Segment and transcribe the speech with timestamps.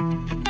[0.00, 0.49] You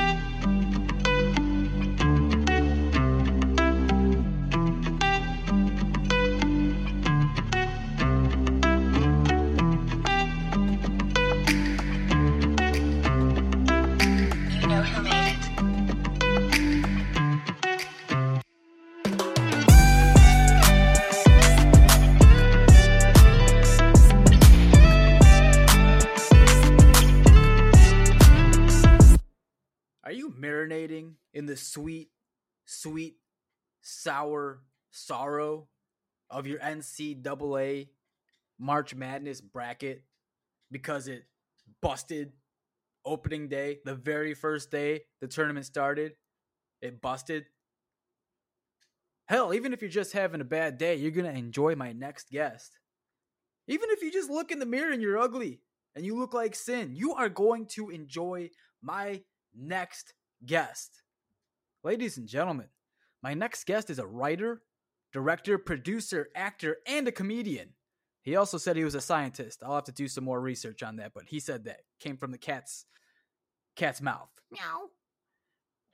[31.73, 32.11] sweet,
[32.65, 33.17] sweet,
[33.83, 35.69] sour sorrow
[36.31, 37.89] of your NCAA
[38.59, 40.05] March Madness bracket
[40.71, 41.25] because it
[41.81, 42.33] busted
[43.05, 46.13] opening day, the very first day the tournament started?
[46.83, 47.45] It busted.
[49.27, 52.31] Hell, even if you're just having a bad day, you're going to enjoy my next
[52.31, 52.79] guest.
[53.69, 55.61] Even if you just look in the mirror and you're ugly
[55.95, 58.51] and you look like sin, you are going to enjoy
[58.83, 59.23] my
[59.55, 61.03] next guest.
[61.83, 62.69] Ladies and gentlemen,
[63.23, 64.63] my next guest is a writer,
[65.13, 67.71] director, producer, actor, and a comedian.
[68.23, 69.63] He also said he was a scientist.
[69.65, 72.33] I'll have to do some more research on that, but he said that came from
[72.33, 72.85] the cat's
[73.77, 74.29] cat's mouth.
[74.51, 74.91] Meow.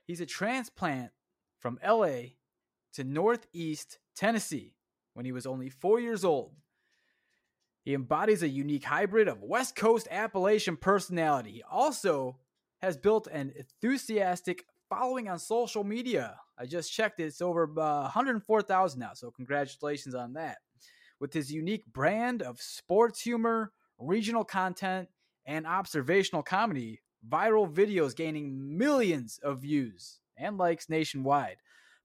[0.05, 1.11] He's a transplant
[1.59, 2.33] from LA
[2.93, 4.75] to Northeast Tennessee
[5.13, 6.53] when he was only 4 years old.
[7.85, 11.51] He embodies a unique hybrid of West Coast Appalachian personality.
[11.51, 12.39] He also
[12.81, 16.39] has built an enthusiastic following on social media.
[16.57, 20.57] I just checked it, it's over uh, 104,000 now, so congratulations on that.
[21.19, 25.09] With his unique brand of sports humor, regional content,
[25.45, 31.57] and observational comedy, viral videos gaining millions of views and likes nationwide,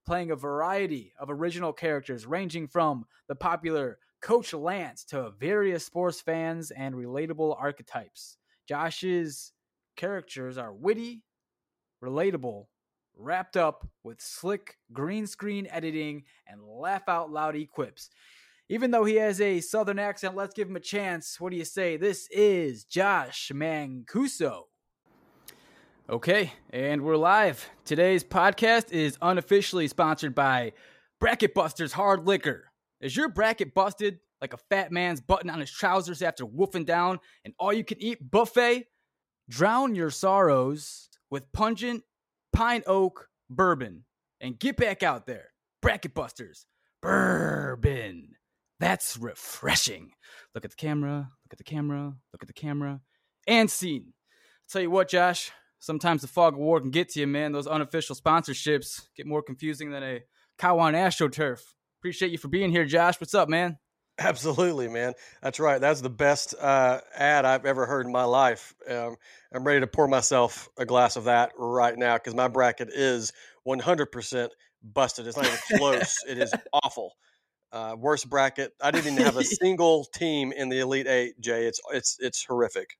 [0.05, 6.21] playing a variety of original characters ranging from the popular Coach Lance to various sports
[6.21, 8.37] fans and relatable archetypes.
[8.67, 9.51] Josh's
[9.97, 11.23] characters are witty,
[12.01, 12.67] relatable,
[13.17, 18.09] wrapped up with slick green screen editing and laugh out loud equips.
[18.69, 21.39] Even though he has a southern accent, let's give him a chance.
[21.39, 21.97] What do you say?
[21.97, 24.63] This is Josh Mancuso.
[26.09, 27.69] Okay, and we're live.
[27.85, 30.73] Today's podcast is unofficially sponsored by
[31.19, 32.65] Bracket Busters Hard Liquor.
[32.99, 37.19] Is your bracket busted like a fat man's button on his trousers after wolfing down
[37.45, 38.87] an all you can eat buffet?
[39.49, 42.03] Drown your sorrows with pungent
[42.53, 44.05] pine oak bourbon
[44.39, 45.49] and get back out there.
[45.81, 46.65] Bracket Busters
[47.01, 48.29] Bourbon.
[48.79, 50.11] That's refreshing.
[50.55, 53.01] Look at the camera, look at the camera, look at the camera,
[53.47, 54.13] and scene.
[54.69, 57.51] tell you what, Josh, sometimes the fog of war can get to you, man.
[57.51, 60.19] Those unofficial sponsorships get more confusing than a
[60.57, 61.59] cow on AstroTurf.
[61.99, 63.19] Appreciate you for being here, Josh.
[63.19, 63.77] What's up, man?
[64.19, 65.13] Absolutely, man.
[65.41, 65.81] That's right.
[65.81, 68.75] That's the best uh, ad I've ever heard in my life.
[68.87, 69.15] Um,
[69.51, 73.33] I'm ready to pour myself a glass of that right now because my bracket is
[73.67, 74.49] 100%
[74.83, 75.25] busted.
[75.25, 76.15] It's not even close.
[76.27, 77.13] it is awful.
[77.71, 78.71] Uh, worst bracket.
[78.79, 81.39] I didn't even have a single team in the Elite Eight.
[81.39, 82.97] Jay, it's it's it's horrific.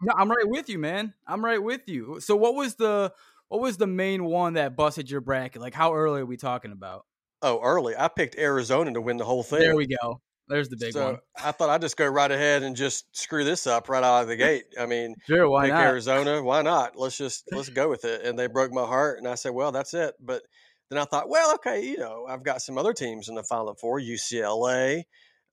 [0.00, 1.12] No, I'm right with you, man.
[1.26, 2.20] I'm right with you.
[2.20, 3.12] So what was the
[3.48, 5.60] what was the main one that busted your bracket?
[5.60, 7.04] Like how early are we talking about?
[7.42, 7.94] Oh, early.
[7.96, 9.60] I picked Arizona to win the whole thing.
[9.60, 10.22] There we go.
[10.48, 11.18] There's the big so one.
[11.36, 14.28] I thought I'd just go right ahead and just screw this up right out of
[14.28, 14.64] the gate.
[14.80, 15.80] I mean, Sure, why not?
[15.82, 16.42] Arizona.
[16.42, 16.96] Why not?
[16.96, 18.24] Let's just let's go with it.
[18.24, 20.14] And they broke my heart, and I said, well, that's it.
[20.20, 20.42] But
[20.90, 23.74] then I thought, well, okay, you know, I've got some other teams in the Final
[23.74, 25.02] Four: UCLA,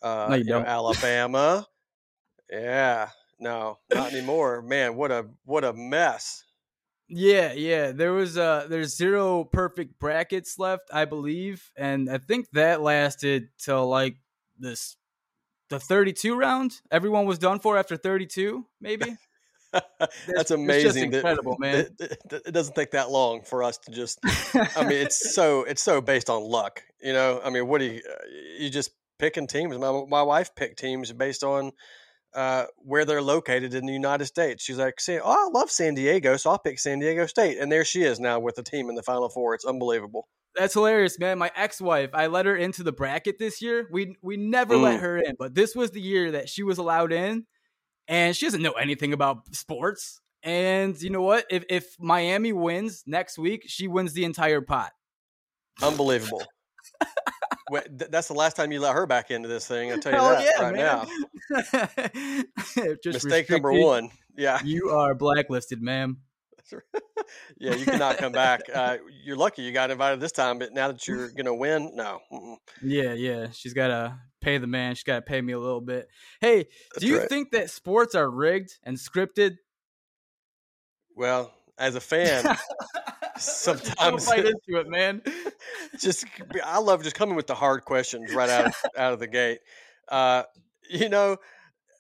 [0.01, 0.59] uh, No, you you know.
[0.61, 1.67] Alabama.
[2.50, 4.62] yeah, no, not anymore.
[4.62, 6.44] Man, what a what a mess.
[7.07, 7.91] Yeah, yeah.
[7.91, 13.50] There was uh there's zero perfect brackets left, I believe, and I think that lasted
[13.59, 14.16] till like
[14.58, 14.98] this
[15.70, 16.74] the 32 round.
[16.92, 19.16] Everyone was done for after 32, maybe.
[20.28, 21.12] That's amazing.
[21.12, 21.88] that- incredible, man.
[22.00, 24.20] that- that- It doesn't take that long for us to just
[24.78, 27.42] I mean, it's so it's so based on luck, you know.
[27.44, 28.16] I mean, what do you uh,
[28.60, 29.78] you just picking teams?
[29.78, 31.72] My my wife picked teams based on
[32.34, 34.64] uh, where they're located in the United States.
[34.64, 37.72] She's like, "Say, oh, I love San Diego, so I'll pick San Diego State." And
[37.72, 39.56] there she is now with the team in the Final Four.
[39.56, 40.28] It's unbelievable.
[40.57, 41.38] That's hilarious, man.
[41.38, 43.88] My ex-wife, I let her into the bracket this year.
[43.92, 45.02] We we never let Mm.
[45.02, 47.46] her in, but this was the year that she was allowed in,
[48.07, 50.22] and she doesn't know anything about sports.
[50.44, 51.46] And you know what?
[51.50, 54.92] If if Miami wins next week, she wins the entire pot.
[55.84, 56.44] Unbelievable.
[57.90, 59.92] That's the last time you let her back into this thing.
[59.92, 62.46] I'll tell you Hell that yeah, right now.
[62.75, 62.98] man.
[63.04, 64.10] Just Mistake number one.
[64.38, 66.18] Yeah, You are blacklisted, ma'am.
[67.57, 68.62] yeah, you cannot come back.
[68.75, 72.19] Uh, you're lucky you got invited this time, but now that you're gonna win, no.
[72.31, 72.57] Mm-mm.
[72.81, 73.47] Yeah, yeah.
[73.51, 74.95] She's got to pay the man.
[74.95, 76.07] She's got to pay me a little bit.
[76.41, 77.29] Hey, That's do you right.
[77.29, 79.57] think that sports are rigged and scripted?
[81.15, 82.57] Well, as a fan,
[83.38, 85.21] sometimes right into it, man.
[85.97, 86.25] just
[86.63, 89.59] I love just coming with the hard questions right out of, out of the gate.
[90.09, 90.44] Uh,
[90.89, 91.38] you know,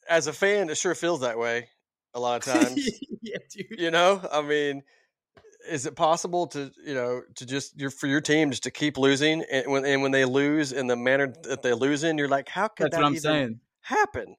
[0.09, 1.69] as a fan, it sure feels that way
[2.15, 2.99] a lot of times.
[3.21, 3.79] yeah, dude.
[3.79, 4.81] you know, I mean,
[5.69, 8.97] is it possible to you know to just your for your team just to keep
[8.97, 12.27] losing and when and when they lose in the manner that they lose in, you're
[12.27, 13.59] like, how could That's that even saying.
[13.81, 14.35] happen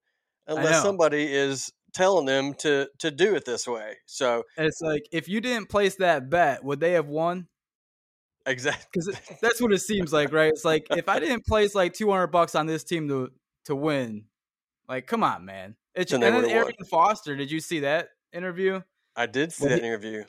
[0.47, 3.97] unless somebody is telling them to to do it this way?
[4.07, 7.49] So It's like if you didn't place that bet, would they have won?
[8.47, 10.51] exactly, Because that's what it seems like, right?
[10.51, 13.31] It's like if I didn't place like 200 bucks on this team to
[13.65, 14.27] to win,
[14.89, 15.77] like come on, man.
[15.95, 16.51] It's Then and then won.
[16.53, 17.37] Arian Foster.
[17.37, 18.83] Did you see that interview?
[19.17, 20.25] I did see Well, that he- interview.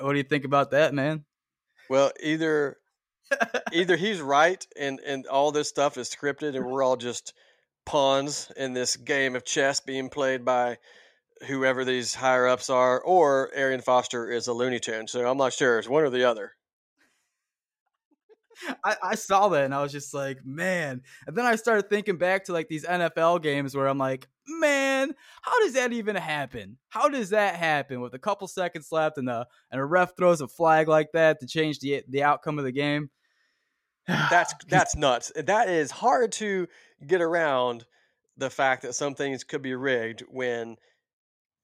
[0.00, 1.24] What do you think about that, man?
[1.90, 2.76] Well, either
[3.72, 7.32] either he's right and and all this stuff is scripted and we're all just
[7.86, 10.76] pawns in this game of chess being played by
[11.46, 15.06] whoever these higher ups are, or Arian Foster is a Looney Tune.
[15.08, 15.78] So I'm not sure.
[15.78, 16.52] It's one or the other.
[18.84, 21.02] I, I saw that and I was just like, man.
[21.26, 25.14] And then I started thinking back to like these NFL games where I'm like, man,
[25.42, 26.78] how does that even happen?
[26.88, 30.40] How does that happen with a couple seconds left and the and a ref throws
[30.40, 33.10] a flag like that to change the the outcome of the game?
[34.06, 35.32] That's that's nuts.
[35.36, 36.66] That is hard to
[37.06, 37.84] get around
[38.36, 40.76] the fact that some things could be rigged when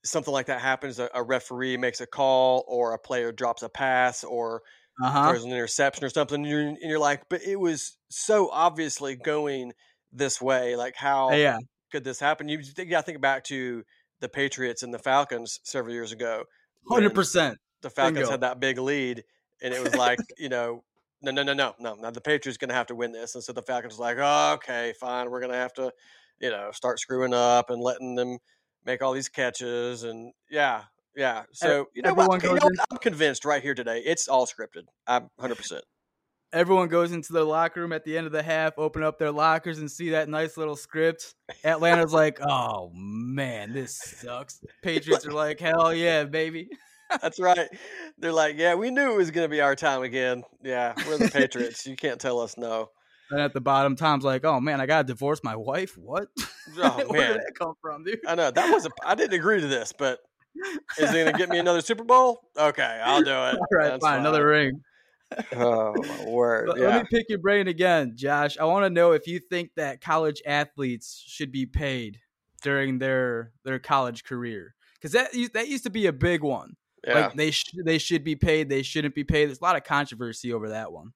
[0.04, 0.98] something like that happens.
[0.98, 4.62] A, a referee makes a call, or a player drops a pass, or
[5.02, 5.32] uh huh.
[5.32, 9.16] there's an interception or something, and you're, and you're like, but it was so obviously
[9.16, 9.72] going
[10.12, 10.76] this way.
[10.76, 11.58] Like, how Yeah,
[11.90, 12.48] could this happen?
[12.48, 12.58] You
[12.88, 13.84] got to think back to
[14.20, 16.44] the Patriots and the Falcons several years ago.
[16.88, 17.58] hundred percent.
[17.82, 18.30] The Falcons Bingo.
[18.30, 19.24] had that big lead,
[19.62, 20.84] and it was like, you know,
[21.22, 21.94] no, no, no, no, no.
[21.94, 24.54] Now the Patriots going to have to win this, and so the Falcons like, oh,
[24.54, 25.92] okay, fine, we're going to have to,
[26.40, 28.38] you know, start screwing up and letting them
[28.84, 30.84] make all these catches, and yeah,
[31.16, 31.42] yeah.
[31.52, 34.02] So you know, everyone Okay, you goes know, I'm convinced right here today.
[34.04, 34.84] It's all scripted.
[35.06, 35.56] I'm eh, 100.
[35.56, 35.84] percent
[36.52, 39.32] Everyone goes into the locker room at the end of the half, open up their
[39.32, 41.34] lockers, and see that nice little script.
[41.64, 44.60] Atlanta's like, oh man, this sucks.
[44.82, 46.68] Patriots are like, hell yeah, baby.
[47.20, 47.68] That's right.
[48.18, 50.44] They're like, yeah, we knew it was going to be our time again.
[50.62, 51.86] Yeah, we're the Patriots.
[51.86, 52.90] You can't tell us no.
[53.30, 55.96] And at the bottom, Tom's like, "Oh man, I gotta divorce my wife.
[55.96, 56.28] What?
[56.78, 58.90] Oh, Where did that come from, dude?" I know that was a.
[59.04, 60.18] I didn't agree to this, but
[60.98, 62.40] is he going to get me another Super Bowl?
[62.56, 63.34] Okay, I'll do it.
[63.34, 64.80] All right, That's fine, another ring.
[65.54, 66.66] Oh my word!
[66.68, 66.88] But yeah.
[66.88, 68.56] Let me pick your brain again, Josh.
[68.58, 72.20] I want to know if you think that college athletes should be paid
[72.62, 76.76] during their their college career, because that used- that used to be a big one.
[77.06, 77.14] yeah.
[77.14, 79.46] Like they sh- they should be paid, they shouldn't be paid.
[79.46, 81.12] There's a lot of controversy over that one.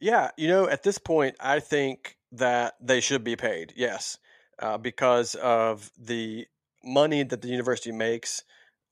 [0.00, 3.72] Yeah, you know, at this point, I think that they should be paid.
[3.76, 4.18] Yes,
[4.58, 6.46] uh, because of the
[6.84, 8.42] money that the university makes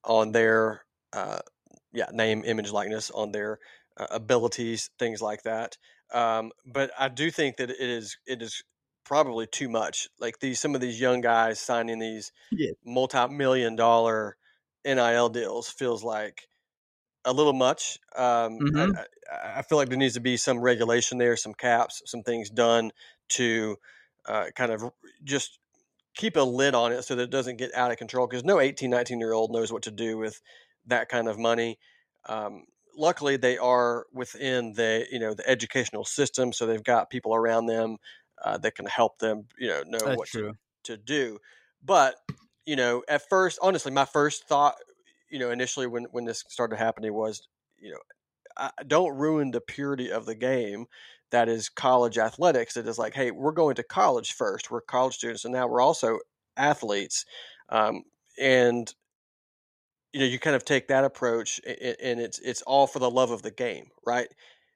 [0.06, 1.41] on their uh,
[1.93, 3.58] yeah name, image, likeness, on their
[3.97, 5.76] uh, abilities, things like that.
[6.12, 8.62] Um, but I do think that it is it is
[9.05, 10.08] probably too much.
[10.20, 12.73] Like these some of these young guys signing these Yeah.
[12.85, 14.37] multi-million dollar
[14.85, 16.49] NIL deals feels like
[17.25, 17.99] a little much.
[18.17, 18.97] Um, Mhm.
[18.97, 19.06] I, I-
[19.58, 22.93] I feel like there needs to be some regulation there, some caps, some things done
[23.31, 23.76] to
[24.26, 24.93] uh, kind of
[25.25, 25.58] just
[26.17, 28.27] keep a lid on it so that it doesn't get out of control.
[28.27, 30.41] Because no 18, 19 year old knows what to do with
[30.87, 31.79] that kind of money.
[32.29, 32.65] Um,
[32.97, 37.67] luckily, they are within the you know the educational system, so they've got people around
[37.67, 37.99] them
[38.44, 40.55] uh, that can help them you know know That's what to
[40.85, 41.39] to do.
[41.85, 42.17] But
[42.65, 44.75] you know, at first, honestly, my first thought,
[45.31, 47.46] you know, initially when when this started happening was,
[47.79, 47.99] you know,
[48.56, 50.86] I, don't ruin the purity of the game.
[51.31, 52.77] That is college athletics.
[52.77, 54.70] It is like, hey, we're going to college first.
[54.70, 56.19] We're college students, and now we're also
[56.56, 57.25] athletes.
[57.69, 58.05] Um,
[58.39, 58.93] and
[60.13, 63.31] you know, you kind of take that approach, and it's it's all for the love
[63.31, 64.29] of the game, right?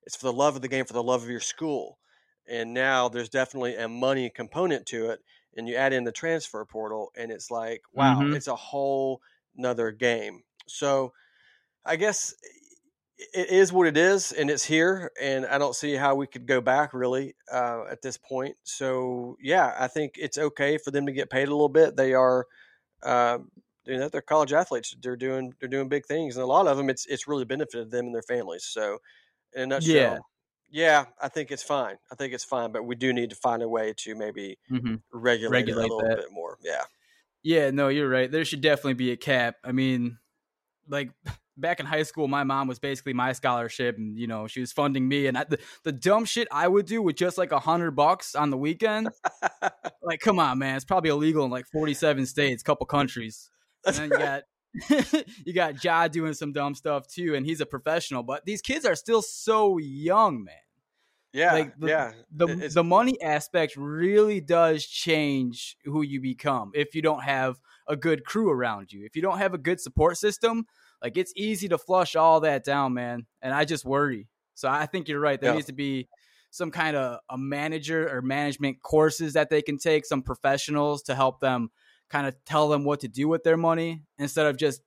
[0.04, 1.99] It's for the love of the game, for the love of your school.
[2.46, 5.20] And now there's definitely a money component to it
[5.56, 8.30] and you add in the transfer portal and it's like wow Mhm.
[8.30, 9.20] it's a whole
[9.54, 11.12] nother game so
[11.84, 12.34] i guess
[13.34, 16.46] it is what it is and it's here and i don't see how we could
[16.46, 21.06] go back really uh, at this point so yeah i think it's okay for them
[21.06, 22.46] to get paid a little bit they are
[23.02, 23.38] uh,
[23.84, 26.76] you know they're college athletes they're doing they're doing big things and a lot of
[26.76, 28.98] them it's it's really benefited them and their families so
[29.54, 30.20] in a nutshell Yeah.
[30.70, 33.62] yeah i think it's fine i think it's fine but we do need to find
[33.62, 36.16] a way to maybe hmm regulate, Regulate it a little that.
[36.16, 36.58] bit more.
[36.62, 36.84] Yeah.
[37.42, 38.30] Yeah, no, you're right.
[38.30, 39.56] There should definitely be a cap.
[39.64, 40.18] I mean,
[40.88, 41.12] like
[41.57, 44.73] back in high school, my mom was basically my scholarship, and you know she was
[44.73, 45.26] funding me.
[45.26, 48.35] And I, the the dumb shit I would do with just like a hundred bucks
[48.35, 49.09] on the weekend,
[50.02, 53.50] like come on, man, it's probably illegal in like 47 states, couple countries.
[53.85, 54.42] And then you got
[55.45, 58.23] you got Ja doing some dumb stuff too, and he's a professional.
[58.23, 60.54] But these kids are still so young, man.
[61.33, 62.12] Yeah, Like, the- yeah.
[62.33, 67.61] The it's- the money aspect really does change who you become if you don't have
[67.87, 69.04] a good crew around you.
[69.04, 70.66] If you don't have a good support system,
[71.02, 73.26] like it's easy to flush all that down, man.
[73.42, 74.28] And I just worry.
[74.54, 75.40] So I think you're right.
[75.40, 75.54] There Yeah.
[75.54, 76.09] needs to be
[76.50, 81.14] some kind of a manager or management courses that they can take, some professionals to
[81.14, 81.71] help them
[82.09, 84.83] kind of tell them what to do with their money instead of just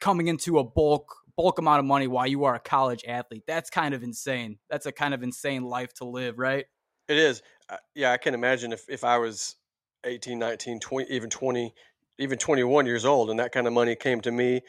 [0.00, 3.42] coming into a bulk bulk amount of money while you are a college athlete.
[3.46, 4.58] That's kind of insane.
[4.70, 6.66] That's a kind of insane life to live, right?
[7.08, 7.42] It is.
[7.68, 9.56] Uh, yeah, I can imagine if, if I was
[10.04, 11.74] 18, 19, 20, even 20,
[12.18, 14.60] even 21 years old and that kind of money came to me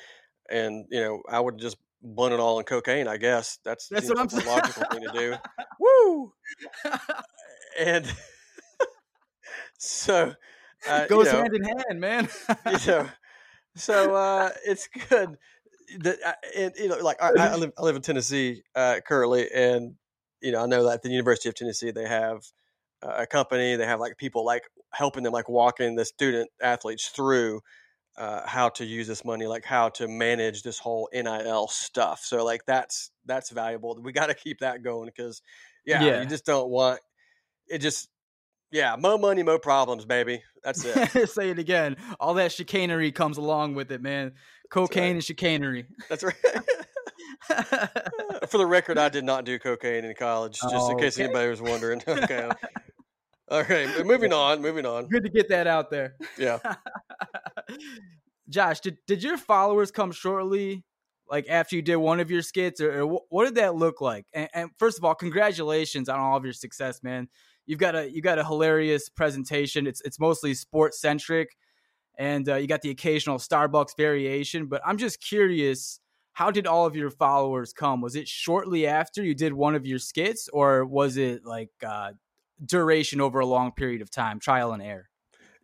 [0.50, 3.60] and, you know, I would just blunt it all in cocaine, I guess.
[3.64, 4.48] That's, That's what I'm the saying.
[4.48, 5.36] logical thing to do.
[5.80, 6.34] Woo!
[7.78, 8.06] And
[9.78, 10.34] so,
[10.90, 12.30] uh, Goes you know, hand in hand, man.
[12.72, 13.10] you know,
[13.76, 15.38] so uh, it's good
[16.00, 19.50] that I, and you know, like I, I live I live in Tennessee uh, currently,
[19.54, 19.96] and
[20.42, 22.46] you know, I know that at the University of Tennessee they have
[23.04, 27.10] uh, a company, they have like people like helping them, like walking the student athletes
[27.10, 27.62] through
[28.18, 32.22] uh, how to use this money, like how to manage this whole NIL stuff.
[32.24, 34.00] So like that's that's valuable.
[34.02, 35.42] We got to keep that going because
[35.86, 36.22] yeah, Yeah.
[36.22, 37.00] you just don't want
[37.68, 37.80] it.
[37.80, 38.10] Just
[38.72, 40.44] yeah, more money, more problems, baby.
[40.64, 41.30] That's it.
[41.30, 41.98] Say it again.
[42.20, 44.34] All that chicanery comes along with it, man.
[44.70, 45.12] Cocaine right.
[45.12, 45.86] and chicanery.
[46.10, 46.36] That's right.
[48.50, 51.26] For the record, I did not do cocaine in college, just in case Okay.
[51.26, 52.02] anybody was wondering.
[52.08, 52.50] okay.
[53.52, 55.08] Okay, moving on, moving on.
[55.08, 56.16] Good to get that out there.
[56.38, 56.60] Yeah.
[58.50, 60.84] Josh, did, did your followers come shortly,
[61.30, 64.26] like after you did one of your skits, or, or what did that look like?
[64.34, 67.28] And, and first of all, congratulations on all of your success, man.
[67.68, 69.88] You've got a you got a hilarious presentation.
[69.88, 71.56] It's it's mostly sports centric,
[72.18, 74.68] and uh, you got the occasional Starbucks variation.
[74.68, 76.00] But I'm just curious,
[76.34, 78.02] how did all of your followers come?
[78.02, 82.12] Was it shortly after you did one of your skits, or was it like uh,
[82.64, 85.10] duration over a long period of time, trial and error?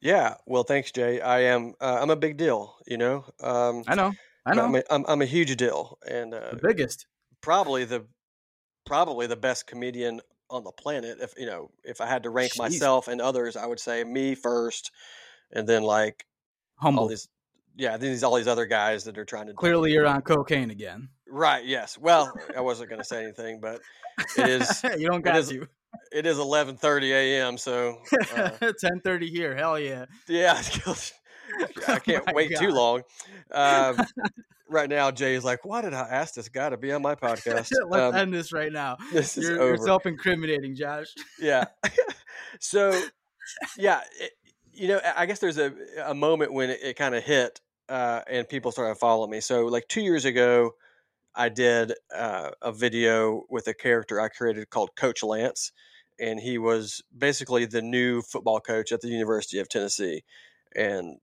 [0.02, 0.36] Yeah.
[0.48, 1.22] Well, thanks, Jay.
[1.22, 1.74] I am.
[1.80, 2.76] Uh, I'm a big deal.
[2.88, 3.26] You know.
[3.42, 4.14] Um, I know,
[4.46, 7.06] I know, I'm a, I'm, I'm a huge deal, and uh, the biggest.
[7.42, 8.06] probably the
[8.86, 11.18] probably the best comedian on the planet.
[11.22, 12.60] If you know, if I had to rank Jeez.
[12.60, 14.92] myself and others, I would say me first,
[15.52, 16.26] and then like
[16.82, 17.08] all Humble.
[17.08, 17.28] these.
[17.78, 21.08] Yeah, these all these other guys that are trying to Clearly, you're on cocaine again.
[21.30, 21.64] Right.
[21.64, 21.98] Yes.
[21.98, 23.80] Well, I wasn't going to say anything, but
[24.38, 25.68] it is you don't it got is- to.
[26.12, 27.58] It is 11:30 a.m.
[27.58, 27.98] So
[28.36, 29.56] uh, Ten thirty here.
[29.56, 30.06] Hell yeah.
[30.28, 30.62] yeah,
[31.88, 33.02] I can't Oh wait too long.
[33.52, 33.98] Um,
[34.70, 37.16] right now, Jay is like, "Why did I ask this guy to be on my
[37.16, 38.98] podcast?" Let's Um, end this right now.
[39.12, 39.86] this is You're, you're over.
[39.86, 41.08] self-incriminating, Josh.
[41.40, 41.66] yeah.
[42.60, 43.00] so,
[43.78, 44.32] yeah, it,
[44.74, 45.74] you know, I guess there's a
[46.06, 49.42] a moment when it, it kind of hit, uh, and people started following me.
[49.42, 50.76] So, like two years ago,
[51.36, 55.72] I did uh, a video with a character I created called Coach Lance,
[56.20, 60.24] and he was basically the new football coach at the University of Tennessee,
[60.76, 61.18] and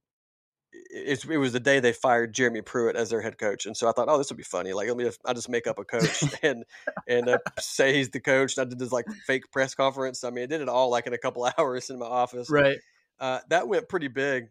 [0.71, 3.87] it, it was the day they fired Jeremy Pruitt as their head coach, and so
[3.87, 4.73] I thought, oh, this would be funny.
[4.73, 6.63] Like, let me just, I just make up a coach and
[7.07, 8.57] and uh, say he's the coach.
[8.57, 10.23] And I did this like fake press conference.
[10.23, 12.49] I mean, I did it all like in a couple hours in my office.
[12.49, 12.77] Right.
[13.19, 14.49] Uh, that went pretty big,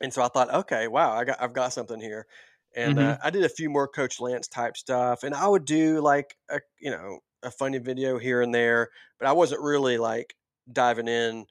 [0.00, 2.26] and so I thought, okay, wow, I got I've got something here.
[2.76, 6.00] And uh, I did a few more Coach Lance type stuff, and I would do
[6.00, 10.36] like a you know a funny video here and there, but I wasn't really like
[10.72, 11.46] diving in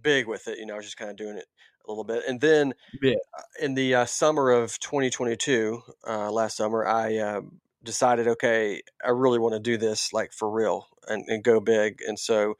[0.00, 0.58] big with it.
[0.58, 1.46] You know, I was just kind of doing it
[1.86, 3.16] a little bit, and then Yeah.
[3.38, 7.42] uh, in the uh, summer of 2022, uh, last summer, I uh,
[7.82, 12.00] decided, okay, I really want to do this like for real and, and go big,
[12.06, 12.56] and so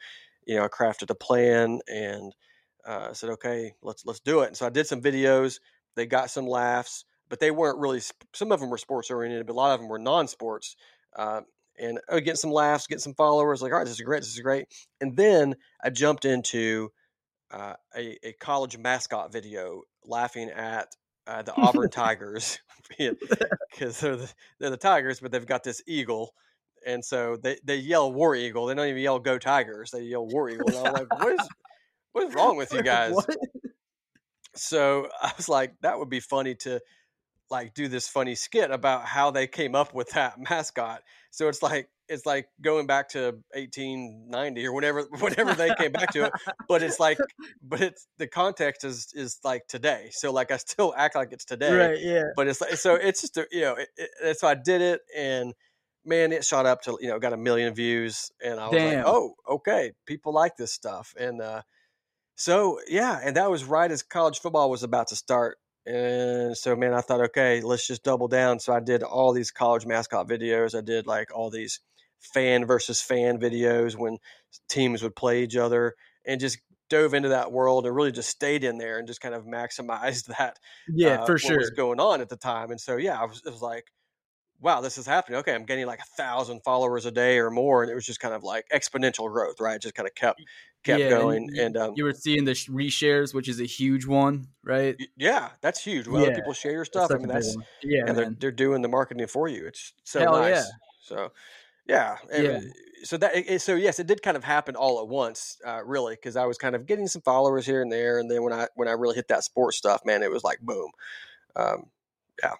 [0.46, 2.34] you know, I crafted a plan and
[2.86, 4.48] uh, said, okay, let's let's do it.
[4.48, 5.60] And so I did some videos.
[5.96, 8.00] They got some laughs, but they weren't really.
[8.34, 10.76] Some of them were sports oriented, but a lot of them were non-sports.
[11.16, 11.40] Uh,
[11.78, 13.62] and I would get some laughs, get some followers.
[13.62, 14.20] Like, all right, this is great.
[14.20, 14.66] This is great.
[15.00, 16.90] And then I jumped into
[17.50, 20.88] uh, a, a college mascot video, laughing at
[21.26, 22.58] uh, the Auburn Tigers
[22.98, 26.34] because they're the, they're the Tigers, but they've got this eagle.
[26.84, 28.66] And so they, they yell War Eagle.
[28.66, 29.90] They don't even yell Go Tigers.
[29.90, 30.68] They yell War Eagle.
[30.68, 31.48] And I'm like, what is
[32.12, 33.14] what is wrong with you guys?
[33.14, 33.36] What?
[34.56, 36.80] So I was like, that would be funny to
[37.50, 41.02] like do this funny skit about how they came up with that mascot.
[41.30, 46.12] So it's like it's like going back to 1890 or whatever whenever they came back
[46.12, 46.32] to it.
[46.68, 47.18] But it's like
[47.62, 50.08] but it's the context is is like today.
[50.12, 51.98] So like I still act like it's today Right.
[52.00, 52.24] Yeah.
[52.36, 55.00] but it's like so it's just a, you know it, it, so I did it
[55.16, 55.54] and
[56.04, 58.96] man it shot up to you know got a million views and I was Damn.
[58.98, 61.62] like oh okay people like this stuff and uh
[62.36, 66.76] so yeah and that was right as college football was about to start And so,
[66.76, 68.60] man, I thought, okay, let's just double down.
[68.60, 70.76] So I did all these college mascot videos.
[70.76, 71.80] I did like all these
[72.20, 74.18] fan versus fan videos when
[74.68, 75.94] teams would play each other
[76.26, 76.58] and just
[76.90, 80.26] dove into that world and really just stayed in there and just kind of maximized
[80.38, 80.58] that.
[80.88, 81.58] Yeah, uh, for what sure.
[81.58, 82.70] was going on at the time.
[82.70, 83.84] And so, yeah, I was, it was like,
[84.60, 85.38] wow, this is happening.
[85.38, 88.20] Okay, I'm getting like a thousand followers a day or more, and it was just
[88.20, 89.76] kind of like exponential growth, right?
[89.76, 90.42] It just kind of kept
[90.84, 93.64] kept Yeah, going, you- and um, You were seeing the sh- reshares, which is a
[93.66, 95.00] huge one, right?
[95.16, 96.06] yeah, that's huge.
[96.06, 98.82] When other Yeah, people share your stuff, I mean, that's yeah, yeah, they're they're doing
[98.82, 99.66] the marketing for you.
[99.66, 100.70] It's so Hell nice.
[100.70, 100.70] yeah.
[101.00, 101.32] So
[101.86, 102.58] yeah, and, Yeah.
[102.58, 102.60] uh,
[103.04, 106.36] So that so yes, it did kind of happen all at once, uh, really, because
[106.36, 108.88] I was kind of getting some followers here and there, and then when I when
[108.88, 110.90] I really hit that sports stuff, man, it was like boom.
[111.56, 111.90] Um,
[112.42, 112.54] Yeah,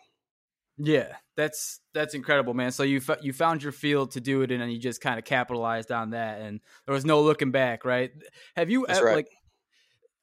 [1.37, 2.73] that's that's incredible, man.
[2.73, 5.25] So you you found your field to do it in, and you just kind of
[5.25, 8.11] capitalized on that, and there was no looking back, right?
[8.57, 9.03] Have you right.
[9.03, 9.29] like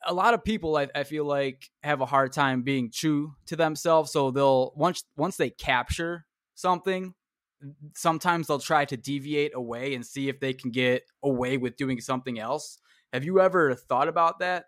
[0.05, 0.75] a lot of people?
[0.75, 5.03] I, I feel like have a hard time being true to themselves, so they'll once
[5.15, 7.13] once they capture something,
[7.95, 12.01] sometimes they'll try to deviate away and see if they can get away with doing
[12.01, 12.79] something else.
[13.13, 14.65] Have you ever thought about that?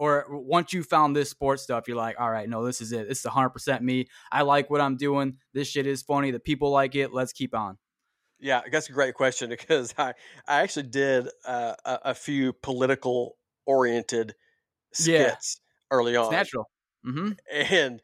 [0.00, 3.08] Or once you found this sports stuff, you're like, all right, no, this is it.
[3.08, 4.08] This is 100% me.
[4.32, 5.38] I like what I'm doing.
[5.52, 6.30] This shit is funny.
[6.32, 7.12] The people like it.
[7.12, 7.78] Let's keep on.
[8.38, 10.14] yeah, that's a great question because I
[10.46, 14.34] I actually did uh, a, a few political oriented
[14.98, 15.34] Yeah.
[15.34, 16.66] skits early It's on, natural.
[17.04, 18.00] hmm and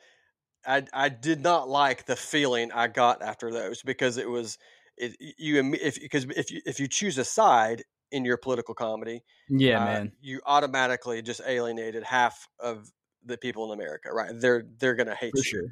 [0.66, 4.58] I I did not like the feeling I got after those because it was
[4.98, 9.22] it you if because if you if you choose a side in your political comedy,
[9.48, 10.12] Yeah, uh, man.
[10.20, 12.90] you automatically just alienated half of
[13.24, 14.30] the people in America, right?
[14.34, 15.42] They're they're gonna hate For you.
[15.44, 15.62] sure.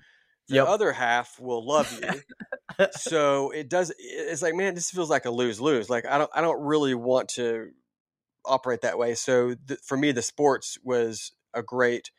[0.49, 0.69] The Yep.
[0.69, 2.21] other half will love you.
[2.93, 3.93] so it does.
[3.99, 5.88] It's like, man, this feels like a lose lose.
[5.88, 7.71] Like I don't I don't really want to
[8.45, 9.14] operate that way.
[9.14, 12.11] So th- for me, the sports was a great.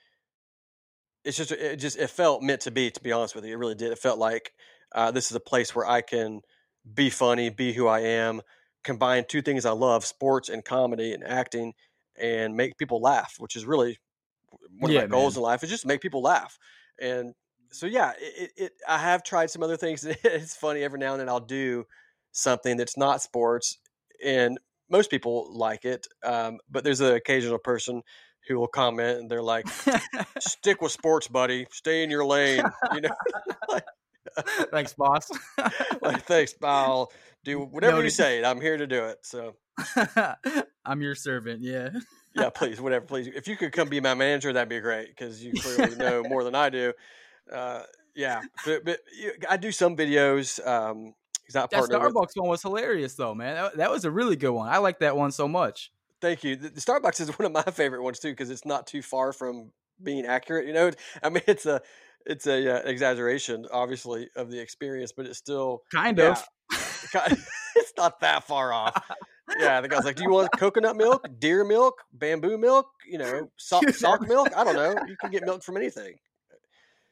[1.23, 2.91] It's just it just it felt meant to be.
[2.91, 3.91] To be honest with you, it really did.
[3.91, 4.51] It felt like
[4.93, 6.41] uh, this is a place where I can
[6.91, 8.41] be funny, be who I am,
[8.85, 11.73] combine two things I love: sports and comedy and acting,
[12.17, 13.99] and make people laugh, which is really
[14.79, 15.41] one of Yeah, my goals man.
[15.41, 15.63] in life.
[15.63, 16.57] Is just make people laugh.
[17.01, 17.33] And
[17.71, 20.05] so yeah, it, it, I have tried some other things.
[20.23, 21.85] It's funny every now and then I'll do
[22.31, 23.77] something that's not sports,
[24.23, 26.07] and most people like it.
[26.23, 28.01] Um, but there's an occasional person
[28.47, 29.65] who will comment and they're like,
[30.39, 31.67] "Stick with sports, buddy.
[31.71, 33.09] Stay in your lane." You know,
[34.71, 35.29] Thanks, boss.
[36.01, 37.11] like thanks, I'll
[37.45, 38.43] do whatever you say.
[38.43, 39.19] I'm here to do it.
[39.23, 39.55] So
[40.85, 41.61] I'm your servant.
[41.61, 41.89] Yeah.
[42.35, 43.27] yeah, please, whatever, please.
[43.27, 46.43] If you could come be my manager, that'd be great because you clearly know more
[46.43, 46.93] than I do.
[47.51, 47.83] Uh,
[48.15, 50.65] yeah, but, but you- I do some videos.
[50.65, 51.13] Um,
[51.53, 53.55] That partner with- Starbucks one was hilarious, though, man.
[53.55, 54.67] That, that was a really good one.
[54.69, 55.91] I like that one so much.
[56.21, 56.55] Thank you.
[56.55, 59.31] The, the Starbucks is one of my favorite ones too because it's not too far
[59.33, 60.65] from being accurate.
[60.67, 61.81] You know, I mean, it's a
[62.25, 66.31] it's a uh, exaggeration, obviously, of the experience, but it's still Kind Yeah.
[66.31, 66.43] of.
[67.75, 69.01] it's not that far off.
[69.59, 72.87] Yeah, the guy's like, "Do you want coconut milk, deer milk, bamboo milk?
[73.07, 74.49] You know, so- sock milk?
[74.55, 74.95] I don't know.
[75.07, 76.15] You can get milk from anything."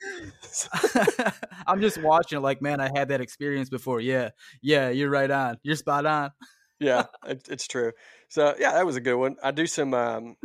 [1.67, 4.01] I'm just watching it like, man, I had that experience before.
[4.01, 4.29] Yeah.
[4.61, 5.57] Yeah, you're right on.
[5.63, 6.31] You're spot on.
[6.79, 7.91] yeah, it, it's true.
[8.29, 9.35] So yeah, that was a good one.
[9.43, 10.35] I do some um,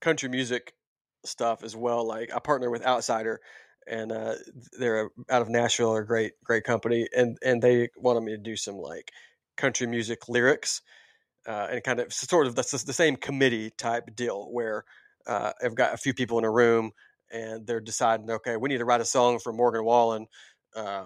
[0.00, 0.72] country music
[1.24, 2.06] stuff as well.
[2.06, 3.40] Like I partner with Outsider,
[3.86, 4.34] and uh,
[4.78, 8.56] they're out of Nashville, a great great company, and and they wanted me to do
[8.56, 9.10] some like
[9.56, 10.82] country music lyrics,
[11.46, 14.84] uh, and kind of sort of that's the same committee type deal where
[15.26, 16.92] uh, I've got a few people in a room
[17.32, 20.26] and they're deciding, okay, we need to write a song for Morgan Wallen.
[20.76, 21.04] Uh,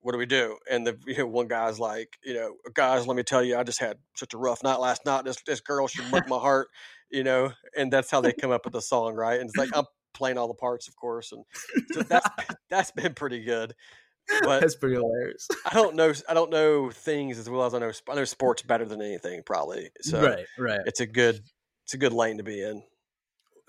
[0.00, 0.56] what do we do?
[0.70, 3.62] And the you know, one guy's like, you know, guys, let me tell you, I
[3.62, 5.24] just had such a rough night last night.
[5.24, 6.68] This this girl, she broke my heart,
[7.10, 9.40] you know, and that's how they come up with the song, right?
[9.40, 11.44] And it's like I'm playing all the parts, of course, and
[11.92, 12.28] so that's
[12.68, 13.74] that's been pretty good.
[14.44, 15.48] But That's pretty hilarious.
[15.68, 17.90] I don't know, I don't know things as well as I know.
[18.08, 19.90] I know sports better than anything, probably.
[20.02, 20.80] So right, right.
[20.86, 21.40] it's a good,
[21.84, 22.80] it's a good lane to be in.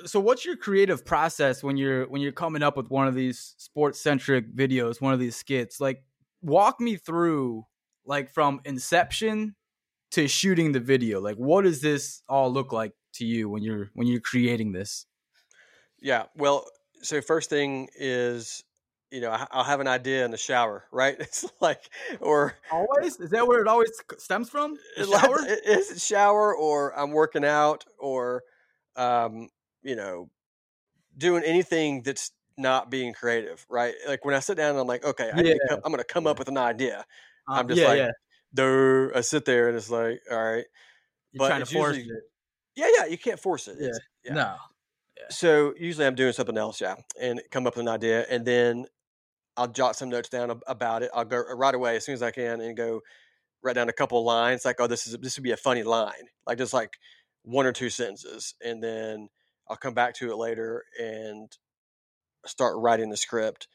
[0.05, 3.55] so what's your creative process when you're when you're coming up with one of these
[3.57, 6.03] sports centric videos one of these skits like
[6.41, 7.65] walk me through
[8.05, 9.55] like from inception
[10.11, 13.89] to shooting the video like what does this all look like to you when you're
[13.93, 15.05] when you're creating this
[16.01, 16.25] Yeah.
[16.35, 16.65] Well,
[17.01, 18.63] so first thing is,
[19.11, 21.15] you know, I'll have an idea in the shower, right?
[21.19, 21.81] It's like,
[22.19, 27.11] or always is that where it always stems from the shower it- shower, or I'm
[27.11, 28.43] working out, or,
[28.95, 29.49] um,
[29.83, 30.29] you know,
[31.17, 33.93] doing anything that's not being creative, right?
[34.07, 35.53] Like when I sit down and I'm like, okay, I Yeah.
[35.69, 36.99] come, I'm going to come up with an idea.
[37.49, 38.11] Uh, I'm just yeah like, yeah
[38.53, 40.65] Duh, I sit there and it's like, all right,
[41.31, 42.23] you're but trying to force usually- it
[42.75, 43.75] yeah, yeah, you can't force it.
[43.79, 43.89] Yeah.
[44.23, 44.33] Yeah.
[44.33, 44.55] no
[45.29, 48.85] So usually I'm doing something else, yeah, and come up with an idea, and then
[49.55, 51.11] I'll jot some notes down about it.
[51.13, 53.01] I'll go right away as soon as I can and go
[53.63, 56.27] write down a couple lines, like, oh, this is this would be a funny line,
[56.47, 56.93] like just like
[57.43, 59.29] one or two sentences, and then
[59.69, 61.51] I'll come back to it later and
[62.45, 63.67] start writing the script,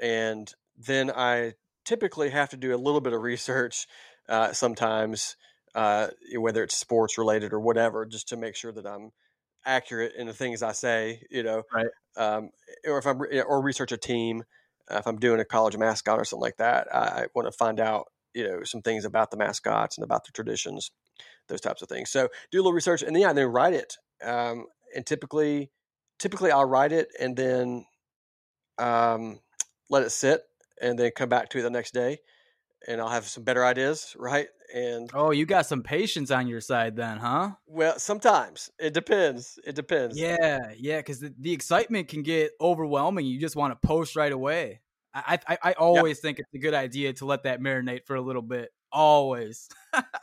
[0.00, 3.86] and then I typically have to do a little bit of research
[4.28, 5.36] uh, sometimes,
[5.74, 9.10] uh, whether it's sports related or whatever, just to make sure that I'm
[9.64, 11.92] accurate in the things I say, you know, Right.
[12.16, 12.50] um,
[12.86, 14.44] or if I'm or research a team,
[14.90, 17.52] uh, if I'm doing a college mascot or something like that, I, I want to
[17.52, 20.90] find out, you know, some things about the mascots and about the traditions,
[21.48, 22.10] those types of things.
[22.10, 23.96] So do a little research and then yeah, then write it.
[24.22, 25.72] Um, and typically,
[26.18, 27.86] typically I'll write it and then
[28.78, 29.40] um,
[29.90, 30.42] let it sit
[30.80, 32.18] and then come back to it the next day
[32.88, 34.48] and I'll have some better ideas, right?
[34.72, 37.52] And Oh, you got some patience on your side then, huh?
[37.66, 39.58] well, sometimes it depends.
[39.64, 40.26] It depends.
[40.26, 43.24] Yeah, yeah, because the, the excitement can get overwhelming.
[43.26, 44.80] You just want to post right away.
[45.14, 48.20] I, I I always think it's a good idea to let that marinate for a
[48.20, 48.70] little bit.
[48.90, 49.68] Always.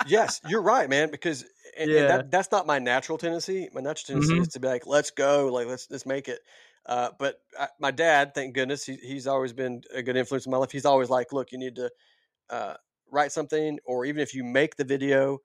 [0.04, 1.12] yes, you're right, man.
[1.12, 1.46] Because
[1.78, 2.10] and, and Yeah.
[2.10, 3.70] that, that's not my natural tendency.
[3.74, 4.40] My natural tendency Mhm.
[4.40, 6.40] is to be like, let's go, like let's let's make it.
[6.86, 10.52] Uh, but I, my dad, thank goodness, he, he's always been a good influence in
[10.52, 10.72] my life.
[10.72, 11.92] He's always like, look, you need to
[12.50, 12.76] uh,
[13.12, 15.40] write something, or even if you make the video,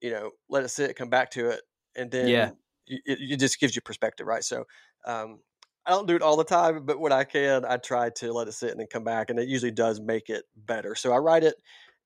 [0.00, 1.62] you know, let it sit, come back to it,
[1.96, 2.52] and then Yeah.
[2.86, 4.44] it, it just gives you perspective, right?
[4.44, 4.64] So.
[5.06, 5.40] Um,
[5.84, 8.46] I don't do it all the time, but when I can, I try to let
[8.46, 10.94] it sit and then come back, and it usually does make it better.
[10.94, 11.56] So I write it,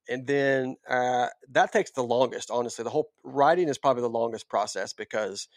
[0.09, 2.51] and then uh, that takes the longest.
[2.51, 5.49] Honestly, the whole writing is probably the longest process because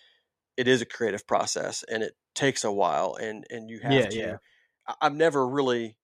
[0.57, 4.09] it is a creative process and it takes a while, and and you have Yeah,
[4.09, 4.19] to.
[4.21, 4.37] yeah.
[5.01, 5.97] I've never really,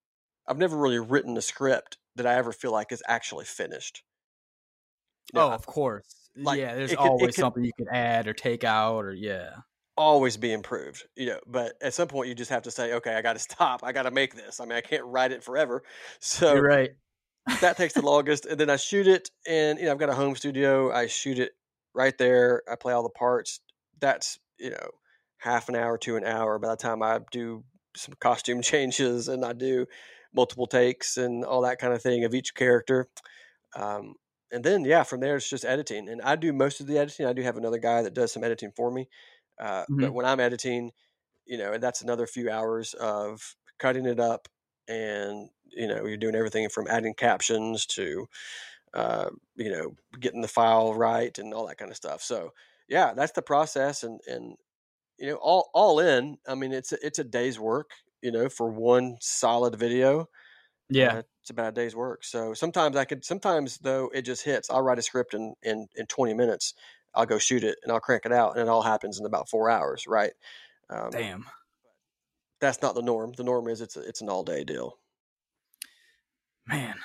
[0.48, 4.04] I've never really written a script that I ever feel like is actually finished.
[5.34, 6.30] You oh, know, oh, of course.
[6.38, 9.52] like, yeah, there's could- always could- something you can add or take out or yeah.
[9.98, 11.40] always be improved, you know.
[11.48, 13.82] But at some point, you just have to say, okay, I got to stop.
[13.84, 14.60] I got to make this.
[14.60, 15.84] I mean, I can't write it forever.
[16.20, 16.92] So You're right.
[17.62, 20.16] that takes the longest, and then I shoot it, and you know, I've got a
[20.16, 20.92] home studio.
[20.92, 21.52] I shoot it
[21.94, 22.62] right there.
[22.72, 23.60] I play all the parts.
[24.00, 24.90] That's you know,
[25.38, 26.60] half an hour to an hour.
[26.60, 27.64] By the time I do
[27.96, 29.86] some costume changes and I do
[30.36, 33.10] multiple takes and all that kind of thing of each character.
[33.76, 34.16] Um,
[34.52, 37.26] and then yeah, from there it's just editing, and I do most of the editing.
[37.26, 39.10] I do have another guy that does some editing for me.
[39.60, 40.16] Uh, But Mhm.
[40.16, 40.92] when I'm editing,
[41.46, 44.50] you know, that's another few hours of cutting it up,
[44.88, 48.28] and you know, you're doing everything from adding captions to,
[48.94, 52.22] uh, you know, getting the file right and all that kind of stuff.
[52.22, 52.54] So
[52.88, 54.58] yeah, that's the process, and and
[55.20, 56.38] you know, all all in.
[56.48, 57.92] I mean, it's a, it's a day's work,
[58.22, 60.30] you know, for one solid video.
[60.90, 61.18] Yeah.
[61.18, 62.24] Uh, it's about a day's work.
[62.24, 64.70] So sometimes I could, sometimes though, it just hits.
[64.70, 66.74] I'll write a script in, in, in 20 minutes.
[67.14, 69.50] I'll go shoot it and I'll crank it out and it all happens in about
[69.50, 70.06] four hours.
[70.08, 70.34] Right.
[70.90, 71.46] Um, Damn.
[72.62, 73.34] That's not the norm.
[73.36, 74.98] The norm is it's a, it's an all day deal.
[76.68, 76.96] Man.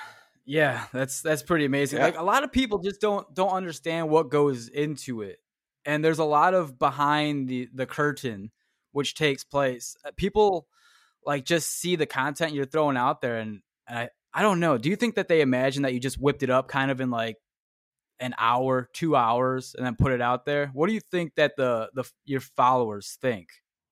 [0.45, 1.99] Yeah, that's that's pretty amazing.
[1.99, 2.05] Yeah.
[2.05, 5.39] Like a lot of people just don't don't understand what goes into it.
[5.85, 8.51] And there's a lot of behind the the curtain
[8.91, 9.95] which takes place.
[10.03, 10.67] Uh, People
[11.25, 14.77] like just see the content you're throwing out there and, and I I don't know.
[14.77, 17.09] Do you think that they imagine that you just whipped it up kind of in
[17.09, 17.35] like
[18.19, 20.67] an hour, 2 hours and then put it out there?
[20.73, 23.49] What do you think that the the your followers think?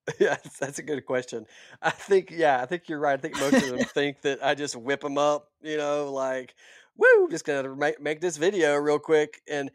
[0.18, 1.44] yeah, that's- that's a good question.
[1.82, 3.18] I think, yeah, I think you're right.
[3.18, 6.54] I think most of them think that I just whip them up, you know, like,
[6.96, 9.42] woo, just gonna make, make this video real quick.
[9.48, 9.70] And,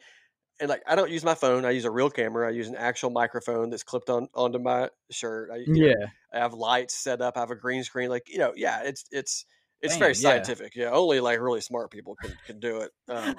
[0.59, 1.65] and like, I don't use my phone.
[1.65, 2.47] I use a real camera.
[2.47, 5.49] I use an actual microphone that's clipped on onto my shirt.
[5.51, 7.37] I, you know, I have lights set up.
[7.37, 8.09] I have a green screen.
[8.09, 9.45] Like, you know, yeah, it's, it's,
[9.81, 10.29] it's very Damn, yeah.
[10.29, 10.75] scientific.
[10.75, 10.91] Yeah.
[10.91, 12.91] Only like really smart people can, can do it.
[13.09, 13.35] Um,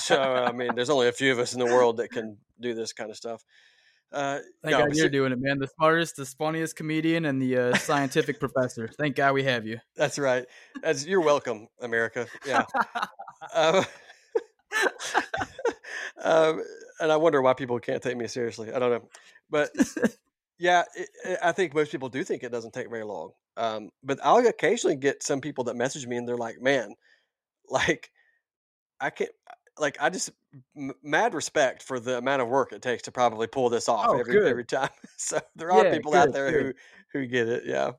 [0.00, 2.74] so, I mean, there's only a few of us in the world that can do
[2.74, 3.44] this kind of stuff.
[4.12, 5.58] Uh, Thank no, God you're ser- doing it, man.
[5.58, 8.88] The smartest, the funniest comedian, and the uh, scientific professor.
[8.98, 9.78] Thank God we have you.
[9.96, 10.44] That's right.
[10.82, 12.26] That's you're welcome, America.
[12.46, 12.66] Yeah.
[13.54, 13.86] um,
[16.22, 16.62] um,
[17.00, 18.72] and I wonder why people can't take me seriously.
[18.72, 19.08] I don't know,
[19.50, 19.70] but
[20.58, 23.32] yeah, it, it- I think most people do think it doesn't take very long.
[23.56, 26.94] Um, but I'll occasionally get some people that message me and they're like, "Man,
[27.68, 28.10] like
[29.00, 29.30] I can't."
[29.78, 30.30] Like I just
[30.76, 34.08] m- mad respect for the amount of work it takes to probably pull this off
[34.08, 34.50] Oh, every good.
[34.50, 34.90] every time.
[35.16, 36.74] So there are Yeah, people out there good.
[37.12, 37.64] who who get it.
[37.64, 37.92] Yeah.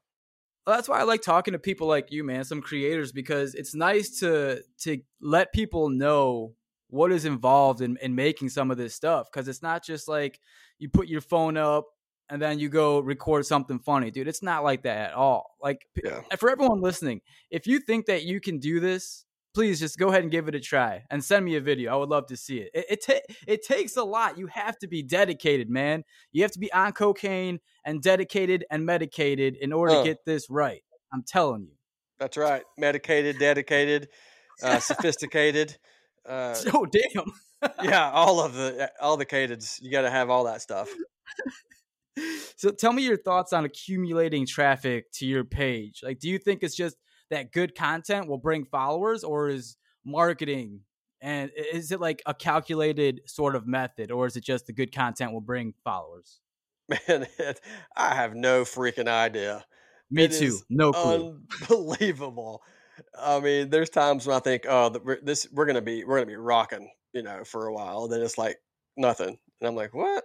[0.66, 3.76] Well, that's why I like talking to people like you, man, some creators, because it's
[3.76, 6.54] nice to to let people know
[6.94, 9.28] what is involved in, in making some of this stuff.
[9.32, 10.40] Because it's not just like
[10.78, 11.86] you put your phone up
[12.30, 14.28] and then you go record something funny, dude.
[14.28, 15.56] It's not like that at all.
[15.62, 16.22] Like Yeah.
[16.38, 19.26] for everyone listening, if you think that you can do this
[19.56, 21.94] please just go ahead and give it a try and send me a video.
[21.94, 22.72] I would love to see it.
[22.74, 24.36] It it, ta- it takes a lot.
[24.36, 26.04] You have to be dedicated, man.
[26.32, 29.98] You have to be on cocaine and dedicated and medicated in order Uh.
[30.02, 30.82] to get this right.
[31.14, 31.76] I'm telling you.
[32.18, 32.64] That's right.
[32.80, 34.10] Medicated, dedicated,
[34.64, 35.78] uh, sophisticated.
[36.28, 37.72] Uh, Oh damn.
[37.84, 39.80] yeah, all of the all the cadence.
[39.82, 40.90] You got to have all that stuff.
[42.58, 46.02] so tell me your thoughts on accumulating traffic to your page.
[46.04, 46.96] Like, do you think it's just
[47.30, 50.82] that good content will bring followers, or is marketing
[51.24, 54.94] and is it like a calculated sort of method, or is it just the good
[54.94, 56.42] content will bring followers?
[56.90, 57.62] Man, it,
[57.96, 59.64] I have no freaking idea.
[60.12, 60.60] Me It too.
[60.70, 61.40] No clue.
[61.62, 62.62] Unbelievable.
[63.20, 66.28] I mean, there's times when I think, oh, we're, this we're gonna be we're gonna
[66.28, 68.08] be rocking, you know, for a while.
[68.08, 68.58] Then it's like
[68.98, 70.24] nothing, and I'm like, what?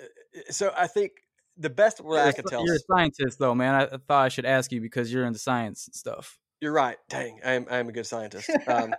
[0.00, 1.12] Uh, So I think
[1.56, 2.64] the best way you're, I could tell.
[2.64, 3.74] you're a scientist, though, man.
[3.74, 6.38] I, I thought I should ask you because you're into science and stuff.
[6.60, 6.96] You're right.
[7.08, 8.50] Dang, I am I am a good scientist.
[8.68, 8.94] Um,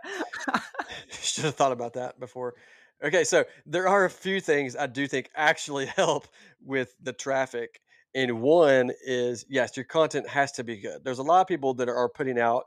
[1.10, 2.56] should have thought about that before.
[3.04, 6.28] Okay, so there are a few things I do think actually help
[6.62, 7.80] with the traffic.
[8.16, 11.04] And one is yes, your content has to be good.
[11.04, 12.66] There's a lot of people that are putting out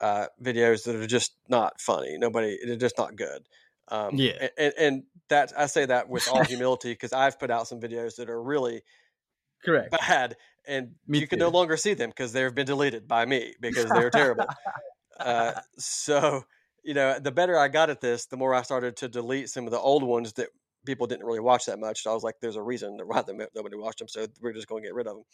[0.00, 2.18] uh, videos that are just not funny.
[2.18, 3.46] Nobody, they're just not good.
[3.88, 4.48] Um, Yeah.
[4.58, 8.16] and, and that I say that with all humility because I've put out some videos
[8.16, 8.82] that are really
[9.64, 10.04] Correct.
[10.08, 13.54] bad, and Me you can no longer see them because they've been deleted by me
[13.60, 14.52] because they're terrible.
[15.18, 16.44] Uh, so
[16.84, 19.66] you know, the better I got at this, the more I started to delete some
[19.66, 20.50] of the old ones that
[20.84, 22.02] people didn't really watch that much.
[22.02, 23.22] So I was like, "There's a reason why
[23.54, 25.24] nobody watched them, so we're just going to get rid of them."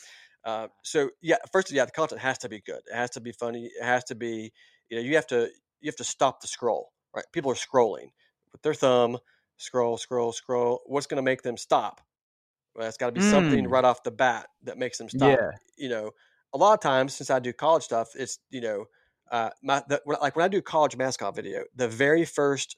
[0.44, 2.80] Uh, so yeah, first, yeah, the content has to be good.
[2.86, 3.66] It has to be funny.
[3.66, 4.52] It has to be,
[4.88, 6.92] you know, you have to you have to stop the scroll.
[7.14, 7.24] Right?
[7.32, 8.10] People are scrolling
[8.52, 9.18] with their thumb,
[9.56, 10.80] scroll, scroll, scroll.
[10.86, 12.00] What's going to make them stop?
[12.74, 13.68] Well, it's got to be something Mm.
[13.68, 15.50] right off the bat that makes them stop Yeah.
[15.76, 16.10] you know,
[16.52, 18.84] a lot of times since I do college stuff, it's you know,
[19.30, 22.76] uh, my the, like when I do college mascot video, the very first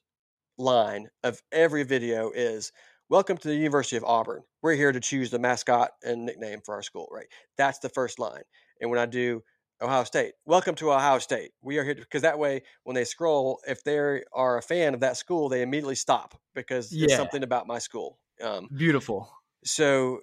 [0.58, 2.72] line of every video is
[3.08, 4.42] "Welcome to the University of Auburn.
[4.62, 7.26] We're here to choose the mascot and nickname for our school." Right?
[7.56, 8.42] That's the first line.
[8.80, 9.42] And when I do
[9.80, 11.52] Ohio State, "Welcome to Ohio State.
[11.62, 13.98] We are here because that way, when they scroll, if they
[14.32, 17.16] are a fan of that school, they immediately stop because it's Yeah.
[17.16, 18.18] something about my school.
[18.40, 19.30] Um, Beautiful.
[19.64, 20.20] so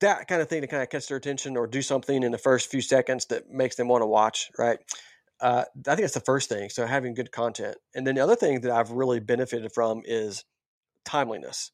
[0.00, 2.38] that kind of thing to kind of catch their attention or do something in the
[2.38, 4.78] first few seconds that makes them want to watch right
[5.40, 8.36] uh, i think that's the first thing so having good content and then the other
[8.36, 10.44] thing that i've really benefited from is
[11.04, 11.70] timeliness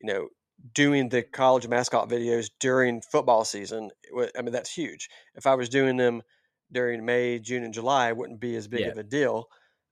[0.00, 0.28] you know
[0.72, 3.90] doing the college mascot videos during football season.
[4.38, 6.22] I mean that's huge if i was doing them
[6.70, 8.92] during may june and july it wouldn't be as big Yeah.
[8.92, 9.48] of a deal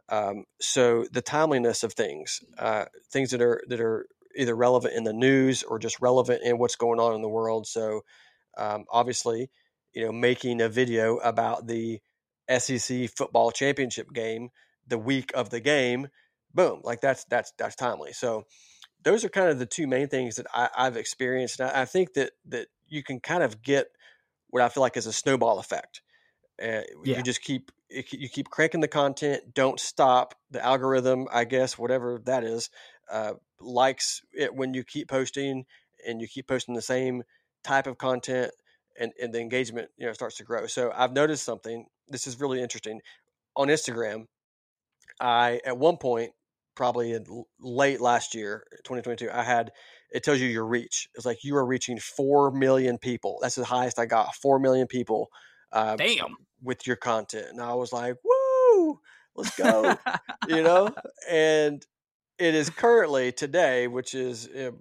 [0.09, 4.07] um, so the timeliness of things uh, things that are that are
[4.37, 7.67] either relevant in the news or just relevant in what's going on in the world.
[7.67, 8.03] So,
[8.57, 9.51] um, obviously,
[9.95, 12.01] you know, making a video about the
[12.59, 14.51] SEC football championship game
[14.87, 16.09] the week of the game,
[16.55, 18.13] boom, like that's that's that's timely.
[18.13, 18.45] So,
[19.03, 21.61] those are kind of the two main things that I, I've experienced.
[21.61, 23.89] And I, I think that that you can kind of get
[24.51, 26.03] what I feel like is a snowball effect.
[26.63, 27.19] Uh, Yeah.
[27.19, 29.55] You just keep you keep- you keep cranking the content.
[29.55, 30.35] Don't stop.
[30.51, 32.71] The algorithm, I guess, whatever that is,
[33.11, 35.67] uh, likes it when you keep posting
[36.07, 37.23] and you keep posting the same
[37.63, 38.53] type of content,
[38.99, 40.67] and, and the engagement you know starts to grow.
[40.67, 41.87] So I've noticed something.
[42.09, 43.01] This is really interesting
[43.57, 44.27] on Instagram.
[45.21, 46.33] I at one point,
[46.75, 49.71] probably in late last year, 2022, I had
[50.11, 51.09] it tells you your reach.
[51.15, 53.39] It's like you are reaching four million people.
[53.41, 54.35] That's the highest I got.
[54.35, 55.29] Four million people
[55.73, 56.37] uh, Damn.
[56.63, 59.01] with your content, and I was like, "Woo,
[59.35, 59.97] let's go!"
[60.49, 60.91] you know.
[61.31, 61.87] And
[62.39, 64.73] it is currently today, which is uh,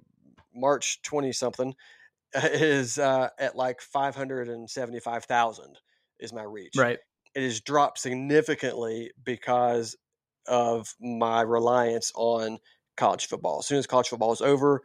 [0.53, 1.75] March 20 something,
[2.33, 5.77] is uh, at like 575,000
[6.19, 6.99] is my reach right.
[7.35, 9.95] It has dropped significantly because
[10.47, 12.59] of my reliance on
[12.97, 13.59] college football.
[13.59, 14.81] As soon as college football is over,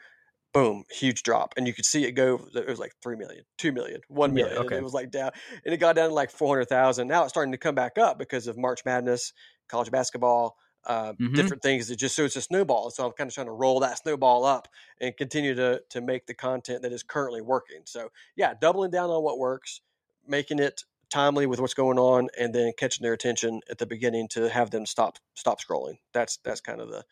[0.52, 1.54] boom, huge drop.
[1.56, 4.48] And you could see it go, it was like 3 million, 2 million, 1 Yeah,
[4.62, 4.62] million.
[4.62, 4.80] okay.
[4.80, 5.32] it was like down,
[5.64, 7.08] and it got down to like 400,000.
[7.08, 9.32] Now it's starting to come back up because of March Madness,
[9.68, 11.50] college basketball, uh, Mhm.
[11.50, 11.90] different things.
[11.90, 12.90] It just so it's a snowball.
[12.90, 14.68] So I'm kind of trying to roll that snowball up
[15.00, 17.82] and continue to to make the content that is currently working.
[17.86, 19.80] So yeah, doubling down on what works,
[20.26, 24.28] making it timely with what's going on, and then catching their attention at the beginning
[24.28, 25.98] to have them stop stop scrolling.
[26.12, 27.04] That's that's kind of the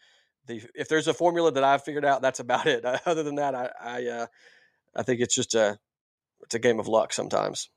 [0.47, 2.85] the if there's a formula that I've figured out, that's about it.
[3.07, 4.27] Other than that, I I uh,
[4.97, 5.79] I think it's just a
[6.43, 7.71] it's a game of luck sometimes.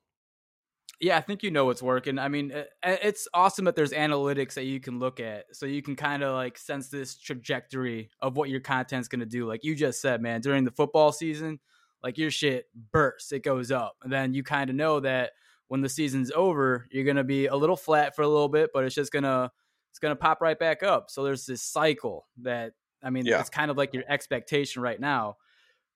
[0.99, 2.17] Yeah, I think you know what's working.
[2.17, 2.51] I mean,
[2.83, 6.33] it's awesome that there's analytics that you can look at, so you can kind of
[6.33, 9.45] like sense this trajectory of what your content's going to do.
[9.45, 11.59] Like you just said, man, during the football season,
[12.01, 15.33] like your shit bursts, it goes up, and then you kind of know that
[15.69, 18.69] when the season's over, you're going to be a little flat for a little bit,
[18.73, 19.51] but it's just gonna
[19.91, 21.09] it's gonna pop right back up.
[21.09, 23.39] So there's this cycle that I mean, Yeah.
[23.39, 25.35] it's kind of like your expectation right now.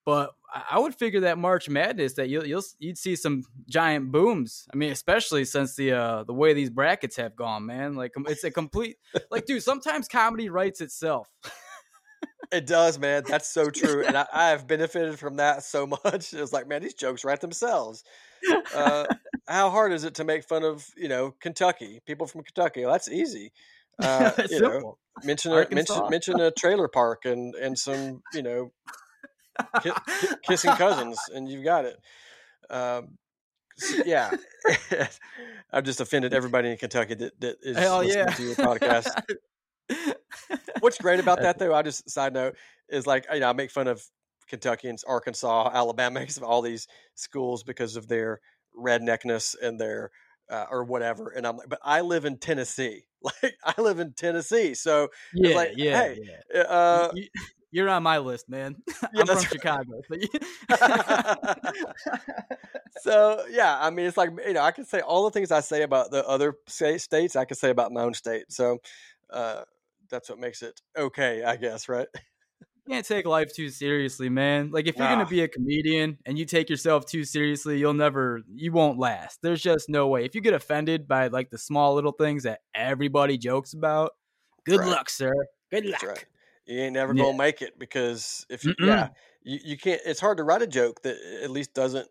[0.06, 0.32] But
[0.72, 4.66] I- would figure that March Madness that you'll you'll you'd see some giant booms.
[4.74, 7.96] I mean, especially since the uh the way these brackets have gone, man.
[7.96, 8.98] Like it's a complete
[9.32, 9.62] like, dude.
[9.64, 11.28] Sometimes comedy writes itself.
[12.52, 13.24] It does, man.
[13.28, 16.34] That's so true, and I, I have benefited from that so much.
[16.34, 18.04] It's like, man, these jokes write themselves.
[18.76, 19.06] Uh,
[19.48, 22.82] how hard is it to make fun of you know Kentucky people from Kentucky?
[22.82, 23.52] Well, that's easy.
[24.00, 28.72] Uh, you know, mention a mention mention a trailer park and and some you know
[29.82, 31.98] ki- ki- kissing cousins, and you've got it.
[32.70, 33.18] Um,
[33.82, 34.32] s- yeah,
[35.74, 38.34] I've just offended everybody in Kentucky that, that is Hell listening yeah.
[38.34, 39.22] to your podcast.
[40.80, 42.56] What's great about that, though, I just side note
[42.90, 44.04] is like you know I make fun of
[44.48, 48.40] Kentuckians, Arkansas, Alabama, because of all these schools because of their
[48.78, 50.12] redneckness and their
[50.50, 54.14] uh, or whatever, and I'm like, but I live in Tennessee, like I live in
[54.14, 56.18] Tennessee, so yeah, like, yeah, hey,
[56.54, 56.62] yeah.
[56.62, 57.30] uh, You-
[57.74, 58.76] you're on my list, man.
[59.14, 59.46] Yeah, I'm from right.
[59.46, 60.02] Chicago.
[60.10, 60.16] so
[63.02, 65.62] so yeah, I mean, it's like you know, I can say all the things I
[65.62, 68.52] say about the other states, I can say about my own state.
[68.52, 68.80] So
[69.30, 69.64] uh,
[70.10, 72.08] that's what makes it okay, I guess, right?
[72.88, 74.72] You can't take life too seriously, man.
[74.72, 78.42] Like if you're gonna be a comedian and you take yourself too seriously, you'll never,
[78.54, 79.40] you won't last.
[79.42, 80.26] There's just no way.
[80.26, 84.12] If you get offended by like the small little things that everybody jokes about,
[84.66, 84.90] good Right.
[84.90, 85.32] luck, sir.
[85.70, 86.04] Good luck.
[86.04, 86.26] Right.
[86.66, 87.24] You ain't never Yeah.
[87.26, 88.88] gonna make it because if you, Mm-mm.
[88.88, 89.10] yeah,
[89.44, 90.02] you, you can't.
[90.06, 92.08] It's hard to write a joke that at least doesn't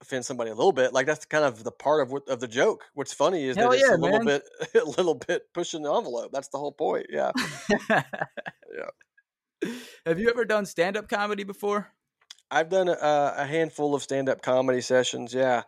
[0.00, 0.92] offend somebody a little bit.
[0.92, 2.84] Like that's kind of the part of what of the joke.
[2.94, 4.40] What's funny is Hell that it's yeah, a little man.
[4.72, 6.30] bit, a little bit pushing the envelope.
[6.32, 7.06] That's the whole point.
[7.10, 7.30] Yeah.
[7.90, 8.02] yeah.
[10.06, 11.92] Have you ever done stand up comedy before?
[12.50, 15.32] I've done a, a handful of stand up comedy sessions.
[15.32, 15.62] Yeah.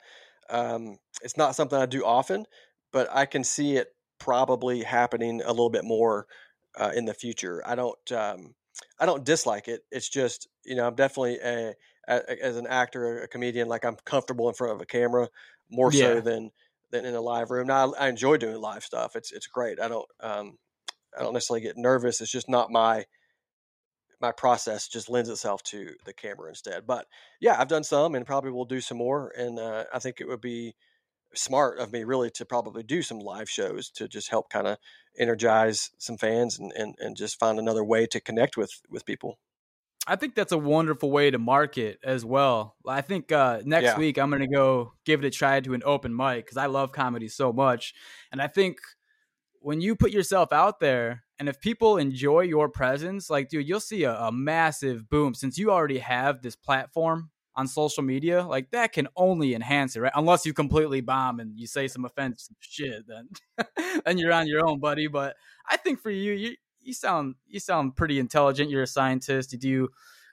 [0.51, 2.47] Um, it's not something I do often,
[2.93, 6.27] but I can see it probably happening a little bit more
[6.79, 7.63] uh, in the future.
[7.67, 8.55] I don't, um,
[9.01, 9.83] I don't dislike it.
[9.91, 11.75] It's just, you know, I'm definitely a,
[12.09, 15.29] a as an actor, a comedian, like I'm comfortable in front of a camera
[15.71, 16.51] more so than
[16.91, 17.67] than in a live room.
[17.67, 19.17] Now, I, I enjoy doing live stuff.
[19.17, 19.81] It's it's great.
[19.81, 20.59] I don't, um,
[21.19, 22.21] I don't necessarily get nervous.
[22.21, 23.07] It's just not my
[24.21, 26.87] my process just lends itself to the camera instead.
[26.87, 27.07] But
[27.41, 29.33] yeah, I've done some and probably will do some more.
[29.37, 30.75] And uh, I think it would be
[31.35, 34.79] smart of me really to probably do some live shows to just help kind of
[35.19, 39.39] energize some fans and, and, and just find another way to connect with with people.
[40.07, 42.77] I think that's a wonderful way to market as well.
[42.87, 43.99] I think uh, next Yeah.
[43.99, 46.67] week I'm going to go give it a try to an open mic because I
[46.67, 47.95] love comedy so much.
[48.31, 48.79] And I think
[49.61, 53.81] when you put yourself out there and if people enjoy your presence, like, dude, you'll
[53.81, 58.45] see a, a massive boom since you already have this platform on social media.
[58.47, 60.13] Like, that can only enhance it, right?
[60.15, 63.29] Unless you completely bomb and you say some offensive shit, then,
[64.05, 65.09] then you're on your own, buddy.
[65.09, 65.37] But
[65.69, 68.71] I think for you, you, you sound you sound pretty intelligent.
[68.71, 69.53] You're a scientist.
[69.53, 69.89] You do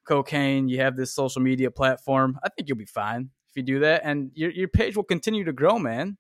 [0.06, 0.68] cocaine.
[0.70, 2.40] You have this social media platform.
[2.44, 5.44] I think you'll be fine if you do that, and your your page will continue
[5.46, 6.18] to grow, man.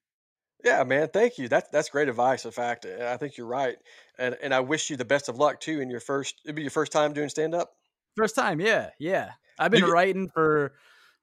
[0.63, 1.09] Yeah, man.
[1.09, 1.47] Thank you.
[1.47, 2.45] That's that's great advice.
[2.45, 3.77] In fact, and I think you're right.
[4.17, 6.41] And and I wish you the best of luck too in your first.
[6.45, 7.71] It'd be your first time doing stand up.
[8.15, 9.31] First time, yeah, yeah.
[9.57, 10.73] I've been You writing for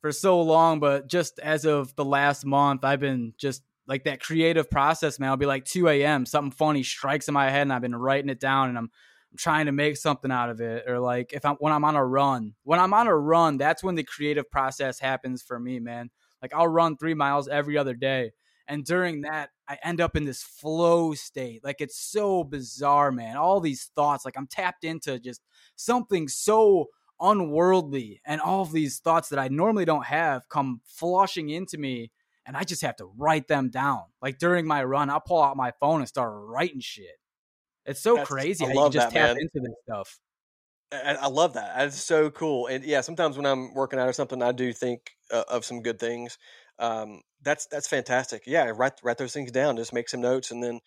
[0.01, 4.21] for so long, but just as of the last month, I've been just like that
[4.21, 5.31] creative process, man.
[5.31, 6.27] I'll be like 2 a.m.
[6.27, 8.91] Something funny strikes in my head, and I've been writing it down, and I'm
[9.31, 10.89] I'm trying to make something out of it.
[10.89, 13.85] Or like if I'm when I'm on a run, when I'm on a run, that's
[13.85, 16.11] when the creative process happens for me, man.
[16.43, 18.33] Like I'll run three miles every other day.
[18.69, 21.65] And during that, I end up in this flow state.
[21.65, 23.37] Like it's so bizarre, man.
[23.37, 25.41] All these thoughts, like I'm tapped into just
[25.77, 26.89] something so
[27.21, 28.21] unworldly.
[28.27, 32.13] And all of these thoughts that I normally don't have come flushing into me.
[32.47, 34.03] And I just have to write them down.
[34.23, 37.19] Like during my run, I'll pull out my phone and start writing shit.
[37.85, 39.43] It's so That's- crazy I how you just that, tap man.
[39.43, 40.19] into this stuff.
[40.91, 41.77] I love that.
[41.77, 42.67] That's so cool.
[42.67, 45.83] And yeah, sometimes when I'm working out or something, I do think uh, of some
[45.83, 46.39] good things.
[46.79, 48.45] Um, that's that's fantastic.
[48.47, 49.77] Yeah, write write those things down.
[49.77, 50.81] Just make some notes, and then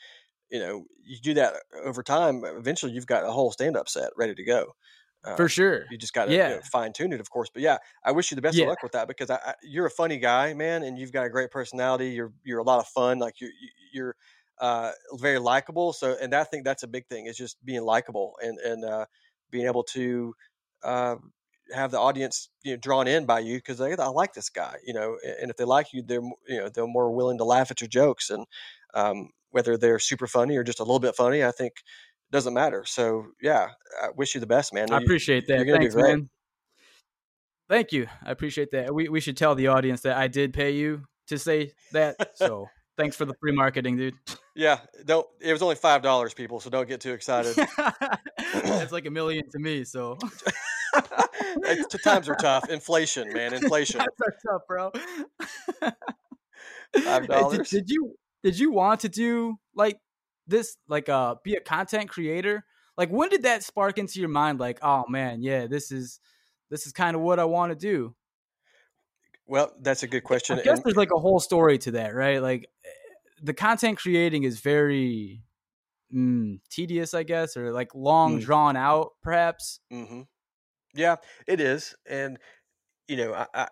[0.50, 2.44] you know you do that over time.
[2.46, 4.74] Eventually, you've got a whole stand up set ready to go.
[5.26, 5.88] Uh, For sure.
[5.90, 6.62] You just got to Yeah.
[6.72, 7.50] fine tune it, of course.
[7.54, 8.62] But yeah, I wish you the best Yeah.
[8.62, 11.26] of luck with that because I, I, you're a funny guy, man, and you've got
[11.26, 12.10] a great personality.
[12.12, 13.20] You're you're a lot of fun.
[13.20, 13.52] Like you're
[13.92, 14.16] you're
[14.60, 15.94] uh, very likable.
[15.94, 19.06] So, and I think that's a big thing is just being likable and and uh,
[19.50, 20.34] being able to
[20.84, 21.18] uh,
[21.74, 24.76] have the audience you know drawn in by you because I, I like this guy,
[24.86, 25.18] you know.
[25.42, 27.88] And if they like you, they're you know they're more willing to laugh at your
[27.88, 28.46] jokes and
[28.94, 31.74] um, whether they're super funny or just a little bit funny, I think
[32.32, 32.84] doesn't matter.
[32.86, 33.70] So yeah,
[34.02, 34.92] I wish you the best, man.
[34.92, 35.78] I You- appreciate you're that.
[35.78, 36.04] Thanks, great.
[36.18, 36.30] man.
[37.70, 38.08] Thank you.
[38.26, 38.94] I appreciate that.
[38.94, 42.16] We we should tell the audience that I did pay you to say that.
[42.36, 42.68] So
[42.98, 44.16] thanks for the free marketing, dude.
[44.56, 45.26] Yeah, don't.
[45.40, 47.56] It was only five dollars, people, so don't get too excited.
[48.54, 49.86] That's like a million to me.
[49.86, 50.18] So
[51.64, 52.70] It's- t- times are tough.
[52.70, 54.00] Inflation, man, inflation.
[54.00, 54.92] times are tough, bro.
[57.04, 60.00] Five Hey, Did, did you did you want to do like
[60.48, 62.66] this, like uh, be a content creator?
[62.98, 64.60] Like, when did that spark into your mind?
[64.60, 66.20] Like, oh man, yeah, this is
[66.70, 68.16] this is kind of what I want to do.
[69.48, 70.60] Well, that's a good question.
[70.60, 72.42] I guess and- there's like a whole story to that, right?
[72.42, 72.90] Like, eh,
[73.44, 75.44] the content creating is very
[76.14, 78.42] mm, tedious, I guess, or like long Mm.
[78.44, 79.80] drawn out, perhaps.
[79.90, 80.22] hmm
[80.94, 81.16] Yeah,
[81.48, 82.38] it is, and
[83.08, 83.68] you know, I, I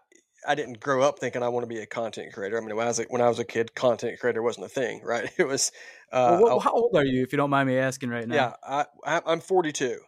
[0.48, 2.58] I didn't grow up thinking I want to be a content creator.
[2.58, 4.70] I mean, when I was a, when I was a kid, content creator wasn't a
[4.70, 5.30] thing, right?
[5.38, 5.72] It was.
[6.12, 8.36] Uh, Well, what, how old are you, if you don't mind me asking right now?
[8.36, 8.86] yeah, I,
[9.18, 10.00] I I'm 42.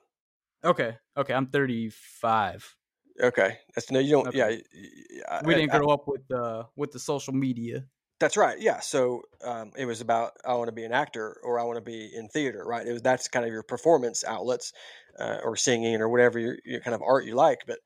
[0.63, 0.97] Okay.
[1.17, 1.33] Okay.
[1.33, 2.75] I'm 35.
[3.21, 4.27] Okay, that's no, you don't.
[4.27, 4.63] Okay.
[4.73, 7.85] Yeah, I- We didn't I- grow up with the with the social media.
[8.21, 8.59] That's right.
[8.61, 8.79] Yeah.
[8.81, 11.81] So um, it was about I want to be an actor or I want to
[11.81, 12.87] be in theater, right?
[12.87, 14.73] It was that's kind of your performance outlets
[15.19, 17.61] uh, or singing or whatever your, your kind of art you like.
[17.65, 17.79] But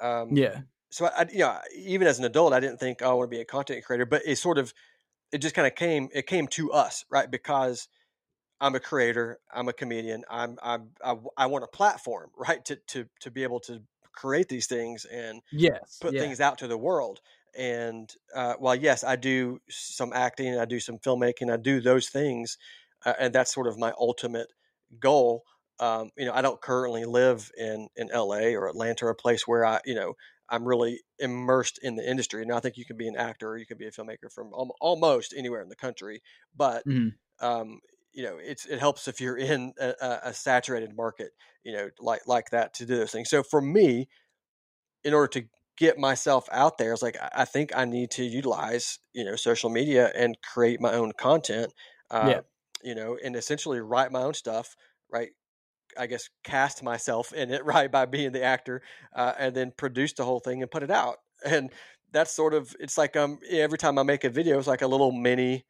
[0.00, 0.62] um, Yeah.
[0.90, 3.30] so I, I, you know, even as an adult, I didn't think oh, I want
[3.30, 4.74] to be a content creator, but it sort of
[5.32, 7.30] it just kind of came it came to us, right?
[7.30, 7.88] Because
[8.60, 12.64] I'm a creator, I'm a comedian, I'm, I'm I, w- I want a platform, right,
[12.66, 13.82] to to to be able to
[14.14, 16.02] create these things and Yes.
[16.02, 16.18] put yeah.
[16.18, 17.20] things out to the world.
[17.56, 22.08] And uh, while yes, I do some acting, I do some filmmaking, I do those
[22.08, 22.56] things,
[23.04, 24.52] uh, and that's sort of my ultimate
[24.98, 25.44] goal.
[25.78, 29.46] Um, you know, I don't currently live in in LA or Atlanta, or a place
[29.46, 30.14] where I, you know,
[30.48, 32.42] I'm really immersed in the industry.
[32.42, 34.48] And I think you can be an actor, or you can be a filmmaker from
[34.54, 36.22] al- almost anywhere in the country,
[36.54, 37.18] but Mhm.
[37.40, 37.80] um,
[38.12, 41.32] you know, it's it helps if you're in a- a saturated market,
[41.64, 43.30] you know, like like that to do those things.
[43.30, 44.08] So for me,
[45.04, 45.48] in order to
[45.82, 49.70] get myself out there, it's like I think I need to utilize you know social
[49.70, 51.72] media and create my own content.
[52.10, 52.40] Uh, Yeah.
[52.84, 54.76] You know, and essentially write my own stuff.
[55.10, 55.30] Right.
[55.98, 58.82] I guess cast myself in it right by being the actor,
[59.14, 61.16] uh, and then produce the whole thing and put it out.
[61.44, 61.70] And
[62.12, 64.86] that's sort of it's like um every time I make a video, it's like a
[64.94, 65.64] little mini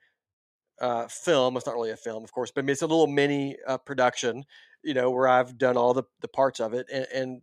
[0.81, 1.57] uh, film.
[1.57, 4.45] It's not really a film, of course, but it's a little mini uh, production.
[4.83, 7.43] You know, where I've done all the the parts of it, and, and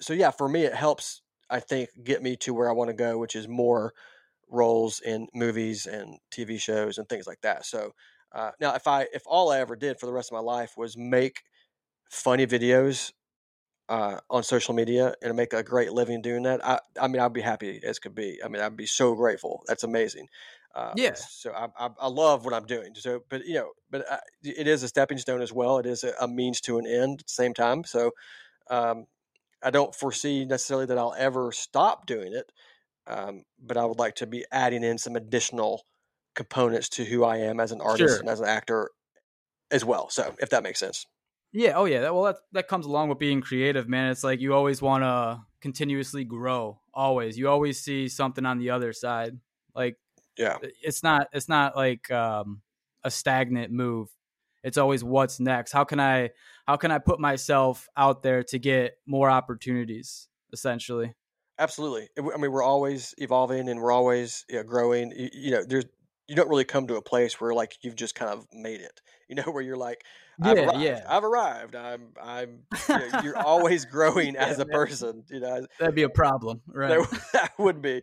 [0.00, 1.22] so yeah, for me, it helps.
[1.50, 3.94] I think get me to where I want to go, which is more
[4.48, 7.66] roles in movies and TV shows and things like that.
[7.66, 7.92] So
[8.32, 10.74] uh, now, if I if all I ever did for the rest of my life
[10.76, 11.42] was make
[12.10, 13.12] funny videos
[13.88, 17.32] uh, on social media and make a great living doing that, I I mean, I'd
[17.32, 18.42] be happy as could be.
[18.44, 19.62] I mean, I'd be so grateful.
[19.66, 20.28] That's amazing.
[20.74, 21.26] Uh, Yeah.
[21.28, 22.94] So I, I I love what I'm doing.
[22.94, 25.78] So, but you know, but I, it is a stepping stone as well.
[25.78, 27.84] It is a, a means to an end at the same time.
[27.84, 28.12] So.
[28.70, 29.06] Um,
[29.62, 32.50] I don't foresee necessarily that I'll ever stop doing it,
[33.06, 35.84] um, but I would like to be adding in some additional
[36.34, 38.20] components to who I am as an artist Sure.
[38.20, 38.90] and as an actor
[39.70, 40.08] as well.
[40.10, 41.06] So, if that makes sense.
[41.52, 41.72] Yeah.
[41.76, 42.00] Oh, yeah.
[42.02, 44.10] That, well, that that comes along with being creative, man.
[44.10, 46.80] It's like you always want to continuously grow.
[46.94, 47.38] Always.
[47.38, 49.38] You always see something on the other side.
[49.74, 49.96] Like
[50.36, 50.58] Yeah.
[50.82, 51.28] it's not.
[51.32, 52.60] It's not like um,
[53.02, 54.08] a stagnant move.
[54.68, 55.72] It's always what's next.
[55.72, 56.30] How can I?
[56.66, 60.28] How can I put myself out there to get more opportunities?
[60.52, 61.14] Essentially.
[61.58, 62.08] Absolutely.
[62.16, 65.10] I mean, we're always evolving and we're always you know, growing.
[65.16, 65.86] You, you know, there's
[66.28, 69.00] you don't really come to a place where like you've just kind of made it.
[69.28, 70.04] You know, where you're like,
[70.40, 70.80] I've Yeah, arrived.
[70.80, 71.04] yeah.
[71.08, 71.74] I've arrived.
[71.74, 72.12] I'm.
[72.22, 72.60] I'm.
[72.88, 74.72] You know, you're always growing Yeah, as a man.
[74.72, 75.24] person.
[75.30, 76.90] You know, That'd be a problem, right?
[76.90, 78.02] that, that would be.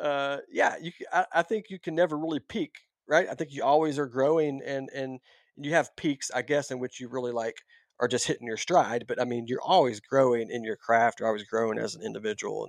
[0.00, 0.92] uh, yeah, you.
[1.32, 2.72] I think you can never really peak,
[3.08, 3.26] right?
[3.30, 5.20] I think you always are growing, and and
[5.56, 7.56] you have peaks, I guess, in which you really like
[8.00, 9.04] are just hitting your stride.
[9.06, 11.20] But I mean, you're always growing in your craft.
[11.20, 12.64] You're always growing as an individual,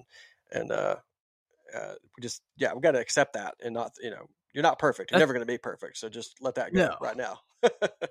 [0.51, 0.95] and and uh,
[1.75, 4.79] uh, we just yeah, we got to accept that, and not you know, you're not
[4.79, 5.11] perfect.
[5.11, 5.97] You're That's- never going to be perfect.
[5.97, 6.95] So just let that go No.
[7.01, 7.39] right now.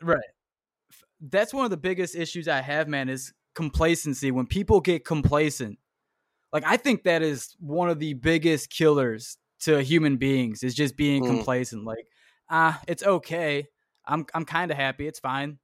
[0.03, 0.20] right
[1.31, 5.79] that's one of the biggest issues i have man is complacency when people get complacent
[6.53, 10.97] like i think that is one of the biggest killers to human beings is just
[10.97, 11.27] being Mm.
[11.27, 12.07] complacent like
[12.51, 13.68] ah it's okay.
[14.07, 15.07] I'm i'm kind of happy.
[15.07, 15.59] It's fine.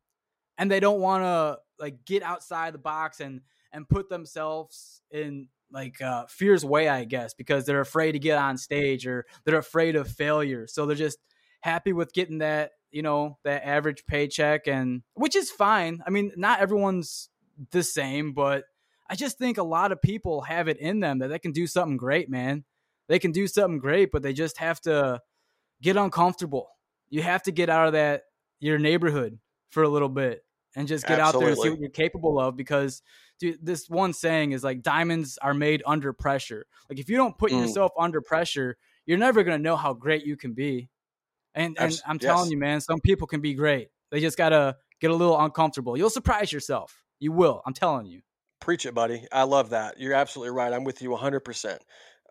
[0.59, 3.41] And they don't want to like get outside the box and
[3.73, 8.37] and put themselves in like uh fear's way i guess because they're afraid to get
[8.37, 10.67] on stage or they're afraid of failure.
[10.67, 11.19] So they're just
[11.61, 16.03] happy with getting that you know that average paycheck and which is fine.
[16.07, 17.29] I mean not everyone's
[17.73, 18.65] the same but
[19.11, 21.67] i just think a lot of people have it in them that they can do
[21.67, 22.65] something great man.
[23.09, 25.21] They can do something great but they just have to
[25.83, 26.69] get uncomfortable
[27.09, 28.23] you have to get out of that
[28.61, 29.39] your neighborhood
[29.71, 30.45] for a little bit
[30.77, 33.03] and just get out there and see what you're capable of because
[33.39, 37.37] dude this one saying is like diamonds are made under pressure like if you don't
[37.39, 37.63] put Mm.
[37.63, 38.77] yourself under pressure
[39.07, 40.89] you're never going to know how great you can be
[41.55, 42.23] And and Abs- I'm yes.
[42.25, 43.89] telling you, man, some people can be great.
[44.13, 45.97] They just gotta get a little uncomfortable.
[45.97, 47.03] You'll surprise yourself.
[47.19, 47.61] You will.
[47.67, 48.21] I'm telling you.
[48.61, 49.27] Preach it, buddy.
[49.33, 49.99] I love that.
[49.99, 50.73] You're absolutely right.
[50.73, 51.79] I'm with you 100%.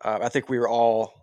[0.02, 1.19] Uh, I think we were all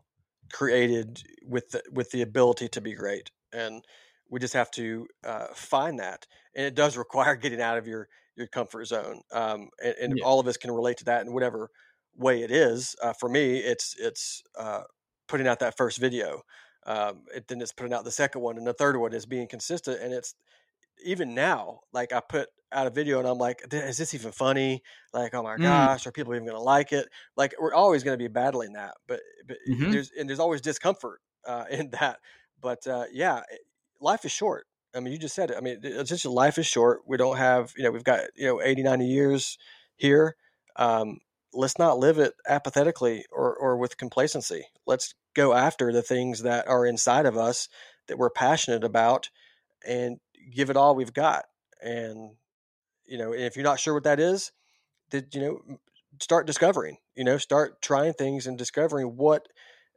[0.52, 3.84] created with the, with the ability to be great, and
[4.30, 6.28] we just have to uh, find that.
[6.56, 9.22] And it does require getting out of your your comfort zone.
[9.32, 10.24] Um, and and Yeah.
[10.24, 11.70] all of us can relate to that in whatever
[12.16, 12.96] way it is.
[13.02, 14.84] Uh, for me, it's it's uh,
[15.28, 16.42] putting out that first video.
[16.86, 19.48] Um, it, then it's putting out the second one, and the third one is being
[19.48, 20.02] consistent.
[20.02, 20.34] And it's
[21.04, 24.84] even now, like I put out a video and I'm like, is this even funny?
[25.14, 25.88] Like, oh my Mm.
[25.88, 27.08] gosh, are people even going to like it?
[27.36, 29.90] Like, we're always going to be battling that, but, but Mhm.
[29.90, 32.20] there's and there's always discomfort uh, in that.
[32.60, 33.42] But uh, yeah,
[34.00, 34.68] life is short.
[34.96, 35.58] I mean, you just said it.
[35.58, 37.02] I mean, it's just life is short.
[37.06, 39.58] We don't have, you know, we've got you know 80, 90 years
[39.96, 40.36] here.
[40.76, 41.20] Um,
[41.54, 44.66] let's not live it apathetically or or with complacency.
[44.86, 47.70] Let's go after the things that are inside of us
[48.08, 49.30] that we're passionate about
[49.86, 50.20] and
[50.50, 51.46] give it all we've got.
[51.82, 52.32] And
[53.06, 54.52] you know, if you're not sure what that is,
[55.12, 55.78] that you know,
[56.22, 56.98] start discovering.
[57.16, 59.48] You know, start trying things and discovering what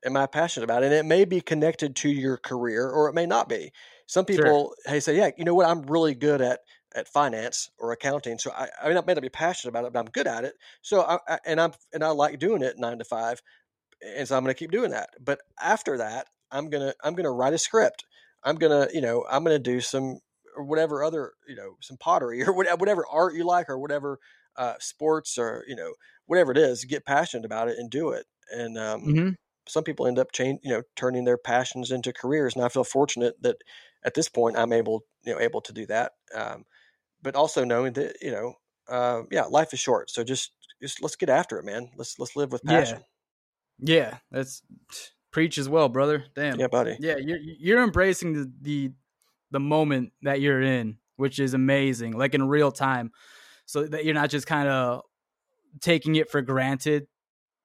[0.05, 3.26] am I passionate about, and it may be connected to your career or it may
[3.26, 3.72] not be.
[4.07, 4.55] Some Sure.
[4.55, 6.61] people, hey, say, yeah, you know what, I'm really good at
[6.94, 9.92] at finance or accounting, so I, I may not may not be passionate about it,
[9.92, 10.55] but I'm good at it.
[10.82, 13.42] So I, I and I'm and I like doing it nine to five,
[14.03, 15.11] and so I'm going to keep doing that.
[15.20, 18.05] But after that, I'm gonna I'm gonna write a script.
[18.42, 20.18] I'm gonna you know I'm gonna do some
[20.57, 24.18] or whatever other you know some pottery or whatever, art you like or whatever
[24.57, 25.94] uh, sports or you know
[26.26, 26.84] whatever it is.
[26.84, 28.26] Get passionate about it and do it.
[28.53, 29.34] And um, Mhm.
[29.68, 32.55] some people end up change you know turning their passions into careers.
[32.57, 33.57] And I feel fortunate that
[34.05, 36.12] at this point I'm able you know able to do that.
[36.34, 36.64] Um,
[37.22, 38.55] but also knowing that you know
[38.88, 40.11] uh, yeah life is short.
[40.11, 41.90] So just just let's get after it, man.
[41.96, 42.80] Let's let's live with Yeah.
[42.84, 43.05] passion.
[43.78, 44.62] Yeah, that's
[45.30, 46.26] preach as well, brother.
[46.34, 46.59] Damn.
[46.59, 46.98] Yeah, buddy.
[46.98, 48.92] Yeah, you're you're embracing the, the
[49.51, 53.11] the moment that you're in, which is amazing, like in real time,
[53.66, 55.03] so that you're not just kind of
[55.80, 57.07] taking it for granted,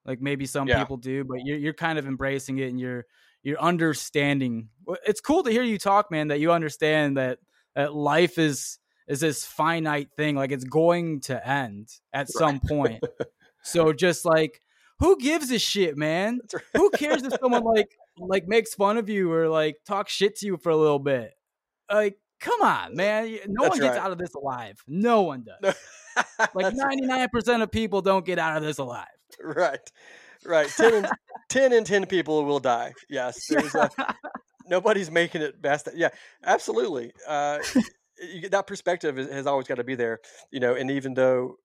[0.05, 0.79] like maybe some Yeah.
[0.79, 3.05] people do, but you're you're kind of embracing it and you're
[3.43, 4.69] you're understanding.
[5.05, 6.29] It's cool to hear you talk, man.
[6.29, 7.39] That you understand that
[7.75, 13.03] that life is is this finite thing, like it's going to end at some point.
[13.67, 14.61] So just like,
[14.99, 16.39] who gives a shit, man?
[16.53, 16.63] Right.
[16.75, 20.45] who cares if someone like like makes fun of you or like talks shit to
[20.45, 21.33] you for a little bit?
[21.91, 23.37] Like, come on, man.
[23.47, 24.05] No That's one gets right.
[24.05, 24.83] out of this alive.
[24.87, 25.75] No one does.
[26.53, 29.07] Like ninety nine percent of people don't get out of this alive.
[29.41, 29.79] right,
[30.45, 30.67] right.
[30.69, 31.07] 10 and,
[31.49, 32.93] 10 and 10 people will die.
[33.09, 33.49] Yes.
[33.51, 33.89] A,
[34.67, 35.89] nobody's making it best.
[35.93, 36.09] Yeah,
[36.43, 37.11] absolutely.
[37.27, 37.59] Uh,
[38.33, 40.19] you, that perspective is, has always got to be there,
[40.51, 41.57] you know, and even though,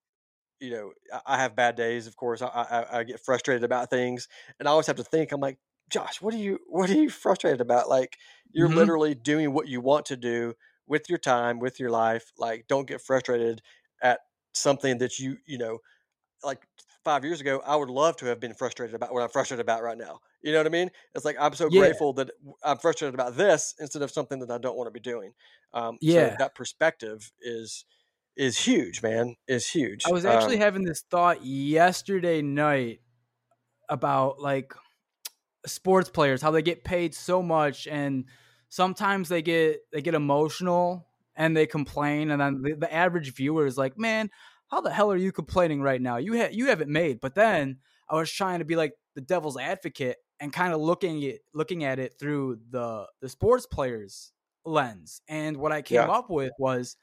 [0.58, 3.88] you know, I- I have bad days, of course, I, I, I get frustrated about
[3.90, 4.26] things
[4.58, 5.58] and I always have to think, I'm like,
[5.90, 7.88] Josh, what are you, what are you frustrated about?
[7.88, 8.18] Like
[8.52, 8.70] you're Mhm.
[8.70, 10.54] literally doing what you want to do
[10.86, 12.32] with your time, with your life.
[12.38, 13.62] Like don't get frustrated
[14.02, 14.20] at
[14.54, 15.80] something that you, you know,
[16.42, 16.66] like
[17.04, 19.82] five years ago, I would love to have been frustrated about what I'm frustrated about
[19.82, 20.20] right now.
[20.42, 20.90] You know what I mean?
[21.14, 21.70] It's like I'm so Yeah.
[21.70, 22.30] grateful that
[22.64, 25.34] I'm frustrated about this instead of something that I don't want to be doing.
[25.74, 26.30] Um, Yeah.
[26.30, 27.84] so that perspective is
[28.36, 29.36] is huge, man.
[29.48, 30.04] Is huge.
[30.04, 33.00] I was actually Um, having this thought yesterday night
[33.88, 34.74] about like
[35.66, 38.24] sports players, how they get paid so much and
[38.68, 41.06] sometimes they get they get emotional
[41.36, 44.30] and they complain and then the, the average viewer is like, "Man,
[44.70, 46.16] how the hell are you complaining right now?
[46.16, 49.20] You ha- you have it made." But then I was trying to be like the
[49.20, 54.32] devil's advocate and kind of looking at looking at it through the the sports players
[54.64, 55.22] lens.
[55.28, 56.10] And what I came Yeah.
[56.10, 56.96] up with was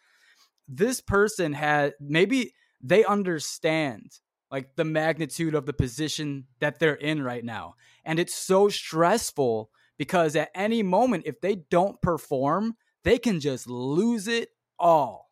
[0.67, 4.19] this person had maybe they understand
[4.51, 7.75] like the magnitude of the position that they're in right now.
[8.05, 13.67] And it's so stressful because at any moment, if they don't perform, they can just
[13.67, 15.31] lose it all.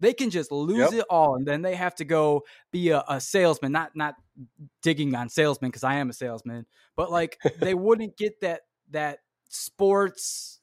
[0.00, 1.00] They can just lose Yep.
[1.00, 1.36] it all.
[1.36, 4.14] And then they have to go be a, a salesman, not not
[4.82, 9.20] digging on salesman because I am a salesman, but like they wouldn't get that that
[9.48, 10.60] sports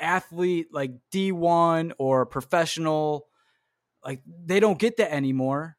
[0.00, 3.28] athlete like D1 or professional
[4.04, 5.75] like they don't get that anymore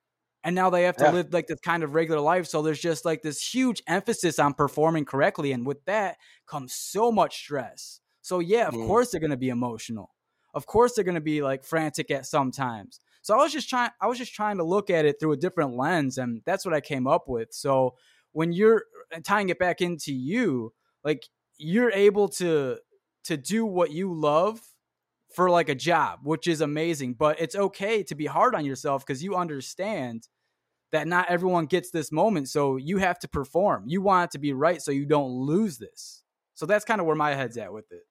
[0.47, 1.11] and now they have to Yeah.
[1.11, 4.53] live like this kind of regular life so there's just like this huge emphasis on
[4.53, 6.17] performing correctly and with that
[6.47, 8.87] comes so much stress so yeah of Mm.
[8.87, 10.09] course they're going to be emotional
[10.53, 13.69] of course they're going to be like frantic at some times so i was just
[13.69, 16.65] trying i was just trying to look at it through a different lens and that's
[16.65, 17.95] what i came up with so
[18.31, 18.83] when you're
[19.23, 20.73] tying it back into you
[21.03, 21.27] like
[21.57, 22.77] you're able to
[23.25, 24.61] to do what you love
[25.33, 27.13] for like a job, which is amazing.
[27.13, 30.27] But it's okay to be hard on yourself because you understand
[30.91, 32.49] that not everyone gets this moment.
[32.49, 33.83] So you have to perform.
[33.87, 36.23] You want it to be right so you don't lose this.
[36.55, 38.03] So that's kind of where my head's at with it.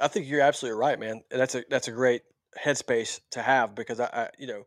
[0.00, 1.22] I think you're absolutely right, man.
[1.30, 2.22] That's a that's a great
[2.58, 4.64] headspace to have because I, I you know,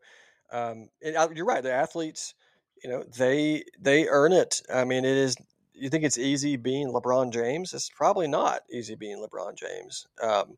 [0.52, 1.62] um, I, you're right.
[1.62, 2.34] The athletes,
[2.82, 4.62] you know, they they earn it.
[4.72, 5.36] I mean, it is.
[5.72, 7.74] You think it's easy being LeBron James?
[7.74, 10.56] It's probably not easy being LeBron James, um,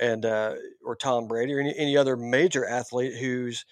[0.00, 3.64] and uh, or Tom Brady or any, any other major athlete who's,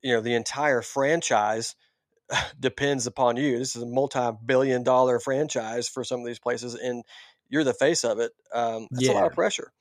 [0.00, 1.74] you know, the entire franchise
[2.60, 3.58] depends upon you.
[3.58, 7.04] This is a multi-billion dollar franchise for some of these places, and
[7.48, 8.32] you're the face of it.
[8.52, 9.72] Um, that's a lot of pressure.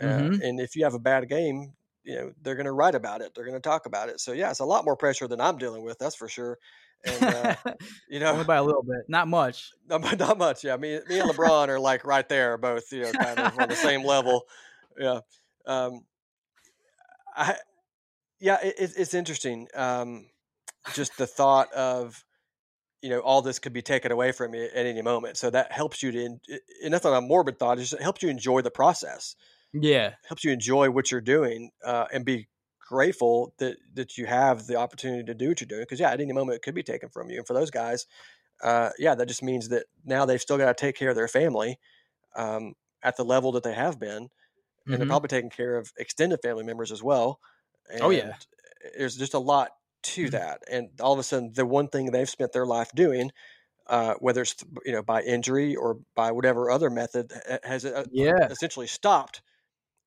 [0.00, 0.40] Uh, Mhm.
[0.42, 1.74] and if you have a bad game,
[2.04, 3.32] you know they're going to write about it.
[3.34, 4.18] They're going to talk about it.
[4.20, 5.98] So yeah, it's a lot more pressure than I'm dealing with.
[5.98, 6.58] That's for sure.
[7.04, 7.54] And uh,
[8.08, 9.70] you know, Only by a little bit, not much.
[9.88, 10.64] not, not much.
[10.64, 13.68] Yeah, me, me and LeBron are like right there, both you know, kind of on
[13.68, 14.46] the same level.
[14.98, 15.20] Yeah.
[15.66, 16.04] Um,
[17.36, 17.56] I,
[18.40, 19.68] yeah, it, it's- it's interesting.
[19.74, 20.26] Um,
[20.90, 22.24] just the thought of,
[23.02, 25.36] you know, all this could be taken away from you at any moment.
[25.38, 26.38] So that helps you to,
[26.84, 27.78] and that's not a morbid thought.
[27.78, 29.36] It just helps you enjoy the process.
[29.72, 32.48] Yeah, Helps you enjoy what you're doing uh, and be
[32.80, 35.82] grateful that that you have the opportunity to do what you're doing.
[35.82, 37.38] Because yeah, at any moment it could be taken from you.
[37.38, 38.06] And for those guys,
[38.62, 41.28] uh, yeah, that just means that now they've still got to take care of their
[41.28, 41.78] family
[42.36, 44.30] um, at the level that they have been,
[44.92, 45.06] and they're Mhm.
[45.06, 47.40] probably taking care of extended family members as well.
[47.90, 48.36] And Oh, yeah.
[48.96, 49.70] there's just a lot
[50.02, 50.30] to Mhm.
[50.32, 53.30] that, and all of a sudden, the one thing they've spent their life doing.
[53.88, 54.54] Uh, whether it's
[54.86, 57.32] you know by injury or by whatever other method
[57.64, 59.42] has uh, yeah, essentially stopped.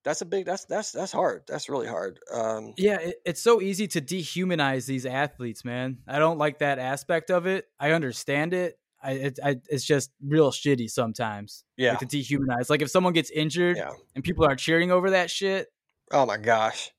[0.06, 0.46] That's a big.
[0.46, 1.44] That's that's that's hard.
[1.46, 2.20] That's really hard.
[2.34, 3.00] Um, yeah.
[3.00, 5.98] It, it's so easy to dehumanize these athletes, man.
[6.08, 7.66] I don't like that aspect of it.
[7.78, 8.80] I understand it.
[9.04, 11.66] I, it, I it's just real shitty sometimes.
[11.76, 11.92] yeah.
[11.92, 12.70] like to dehumanize.
[12.70, 13.92] Like if someone gets injured Yeah.
[14.16, 15.68] and people are cheering over that shit,
[16.12, 16.92] Oh my gosh,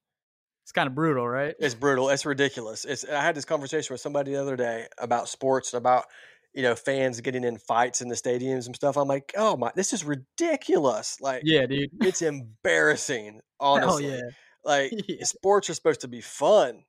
[0.66, 1.54] it's kind of brutal, right?
[1.60, 2.08] it's brutal.
[2.08, 2.84] It's ridiculous.
[2.84, 3.04] It's.
[3.04, 6.06] I had this conversation with somebody the other day about sports and about
[6.54, 8.96] you know fans getting in fights in the stadiums and stuff.
[8.96, 11.20] I'm like, oh my, this is ridiculous.
[11.20, 11.90] Like, Yeah, dude.
[12.00, 13.42] it's embarrassing.
[13.60, 14.22] Honestly, yeah.
[14.64, 15.22] like Yeah.
[15.24, 16.82] sports are supposed to be fun,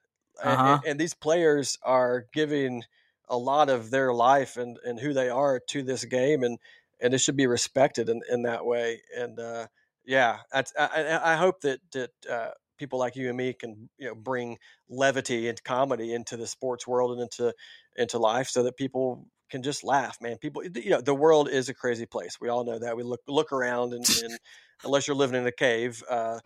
[0.43, 0.80] Uh-huh.
[0.84, 2.84] and, these players are giving
[3.30, 6.57] a lot of their life and, and who they are to this game, and
[6.99, 9.01] and it should be respected in, in that way.
[9.15, 9.67] And uh,
[10.03, 14.07] yeah, I, I I hope that that uh, people like you and me can you
[14.07, 14.57] know bring
[14.89, 17.53] levity and comedy into the sports world and into
[17.95, 20.17] into life, so that people can just laugh.
[20.21, 22.38] Man, people, you know, the world is a crazy place.
[22.39, 22.97] We all know that.
[22.97, 24.38] We look look around, and, and
[24.84, 26.03] unless you're living in a cave.
[26.09, 26.39] Uh,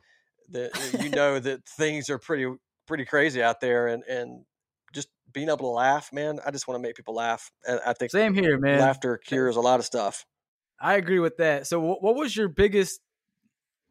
[0.50, 0.72] that
[1.02, 2.46] you know that things are pretty
[2.86, 4.44] pretty crazy out there and and
[4.94, 7.94] just being able to laugh man i just want to make people laugh and i
[7.94, 8.80] think Same here, man.
[8.80, 10.26] laughter cures a lot of stuff
[10.82, 11.68] I agree with that.
[11.68, 13.00] So, what was your biggest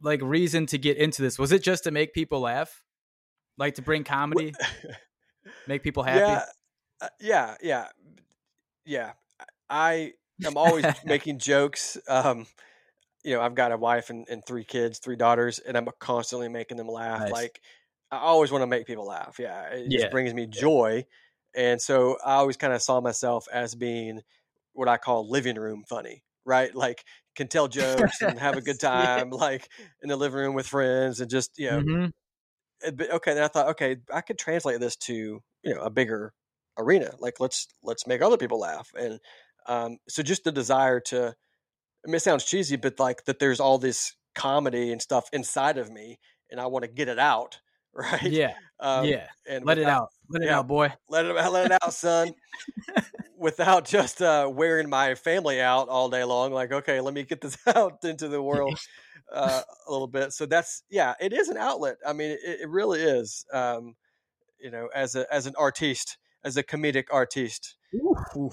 [0.03, 1.39] like reason to get into this?
[1.39, 2.83] Was it just to make people laugh,
[3.59, 4.55] like to bring comedy,
[5.67, 6.21] make people happy?
[6.21, 6.45] yeah
[7.03, 7.87] uh, yeah yeah
[8.85, 9.13] yeah
[9.69, 10.13] i
[10.45, 12.47] am always making jokes um
[13.25, 16.49] you know i've got a wife and, and three kids three daughters and i'm constantly
[16.49, 17.33] making them laugh Nice.
[17.33, 17.61] like
[18.11, 19.99] i always want to make people laugh yeah it Yeah.
[20.01, 21.07] just brings me joy
[21.55, 24.21] and so i always kind of saw myself as being
[24.73, 27.05] what i call living room funny right like
[27.37, 29.19] can tell jokes and have a good Yes, yeah.
[29.19, 29.69] time like
[30.03, 32.13] in the living room with friends and just you know Mhm.
[32.97, 36.33] but okay then i thought okay i could translate this to you know a bigger
[36.79, 39.21] arena like let's let's make other people laugh and
[39.67, 41.35] um so just the desire to
[42.05, 45.77] I mean, it sounds cheesy but like that there's all this comedy and stuff inside
[45.79, 46.19] of me
[46.51, 47.61] and i want to get it out
[47.93, 49.27] right Yeah, um, yeah.
[49.49, 50.11] and Let it out.
[50.29, 50.59] Let it yeah.
[50.61, 50.93] out, boy.
[51.09, 52.33] let it out let it out son
[53.41, 57.41] without just uh wearing my family out all day long like okay let me get
[57.41, 58.79] this out into the world
[59.33, 60.33] uh, a little bit.
[60.33, 61.97] So that's yeah, it is an outlet.
[62.07, 63.45] I mean, it, it really is.
[63.53, 63.95] Um,
[64.61, 67.77] you know, as a as an artiste, as a comedic artiste.
[67.95, 68.15] Ooh,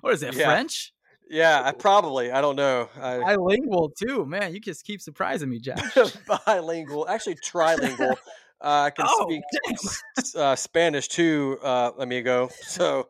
[0.00, 0.34] what is that?
[0.34, 0.46] Yeah.
[0.46, 0.92] French?
[1.30, 2.88] Yeah, I probably I don't know.
[3.00, 4.54] I, Bilingual too, man.
[4.54, 5.82] You just keep surprising me, Jack.
[6.46, 8.16] bilingual, actually trilingual.
[8.60, 12.48] Uh, I can Oh, speak uh, Spanish too, uh, amigo.
[12.62, 13.08] So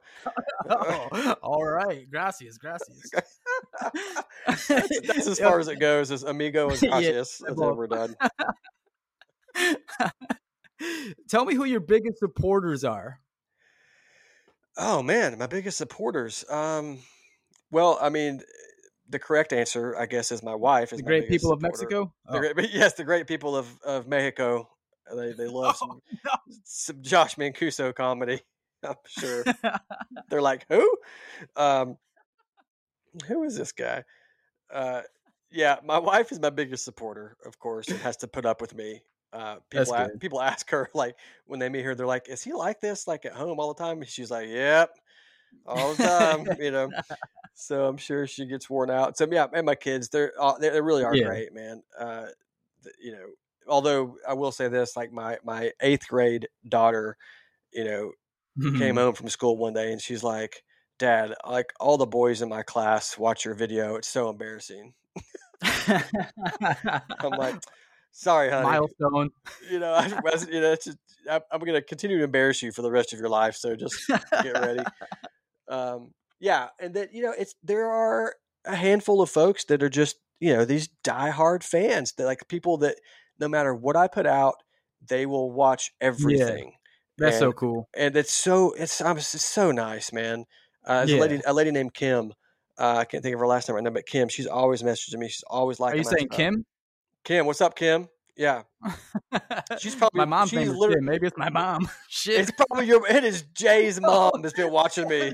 [0.69, 2.09] oh, all right.
[2.11, 3.11] Gracias, gracias.
[4.47, 6.11] that's, that's as far as it goes.
[6.11, 7.41] As amigo and Yeah, gracias.
[7.45, 8.15] That's well- what we're done.
[11.29, 13.21] Tell me who your biggest supporters are.
[14.77, 16.45] Oh man, my biggest supporters.
[16.49, 16.99] Um,
[17.71, 18.43] well, I mean,
[19.09, 20.93] the correct answer, I guess, is my wife.
[20.93, 21.79] Is The great people of supporter.
[21.83, 22.13] Mexico.
[22.27, 22.53] The Oh.
[22.55, 24.69] great, yes, the great people of, of Mexico.
[25.15, 26.33] They they love Oh, some, no.
[26.65, 28.43] some Josh Mancuso comedy.
[28.85, 29.49] I'm sure
[30.29, 30.99] they're like, who?
[31.57, 31.99] Um,
[33.27, 34.05] who is this guy?
[34.71, 35.03] Uh,
[35.51, 38.75] yeah, my wife is my biggest supporter, of course, and has to put up with
[38.75, 39.03] me.
[39.33, 40.21] Uh, people a- good.
[40.21, 43.27] people ask her like when they meet her, they're like, "Is he like this like
[43.27, 44.91] at home all the time?" And she's like, "Yep,
[45.67, 46.95] all the time," you know.
[47.55, 49.19] So I'm sure she gets worn out.
[49.19, 51.19] So yeah, and my kids, they're all, they they really are Yeah.
[51.19, 51.83] great, man.
[51.99, 52.29] Uh,
[53.01, 53.27] you know,
[53.69, 57.17] although I will say this, like my my eighth grade daughter,
[57.73, 58.13] you know,
[58.79, 60.63] came home from school one day and she's like,
[60.99, 63.97] "Dad, like all the boys in my class watch your video.
[63.97, 64.95] It's so embarrassing."
[65.63, 67.57] I'm like,
[68.13, 69.31] "Sorry, honey." milestone.
[69.71, 70.99] You know, I, was- you know, it's just,
[71.31, 73.57] I, I'm going to continue to embarrass you for the rest of your life.
[73.57, 73.95] So just
[74.43, 74.83] get ready.
[75.69, 79.89] um, yeah, and that you know, it's there are a handful of folks that are
[79.89, 82.13] just you know these diehard fans.
[82.15, 82.97] That like people that
[83.39, 84.55] no matter what I put out,
[85.07, 86.73] they will watch everything.
[87.19, 87.89] That's so cool.
[87.97, 90.45] and it's so it's, um, it's so nice, man.
[90.87, 91.17] Uh, Yeah.
[91.17, 92.33] a lady a lady named Kim.
[92.79, 94.29] Uh, I can't think of her last name right now, but Kim.
[94.29, 95.29] She's always messaging me.
[95.29, 96.65] She's always like, Are you saying Kim?
[97.25, 98.09] Kim, what's up, Kim?
[98.37, 98.63] Yeah,
[99.81, 101.05] She's probably- my mom's she's name is literally- Kim.
[101.07, 101.89] Maybe it's my mom.
[102.09, 102.41] Shit.
[102.41, 103.05] it's probably your.
[103.09, 105.33] It is Jay's mom that's been watching me.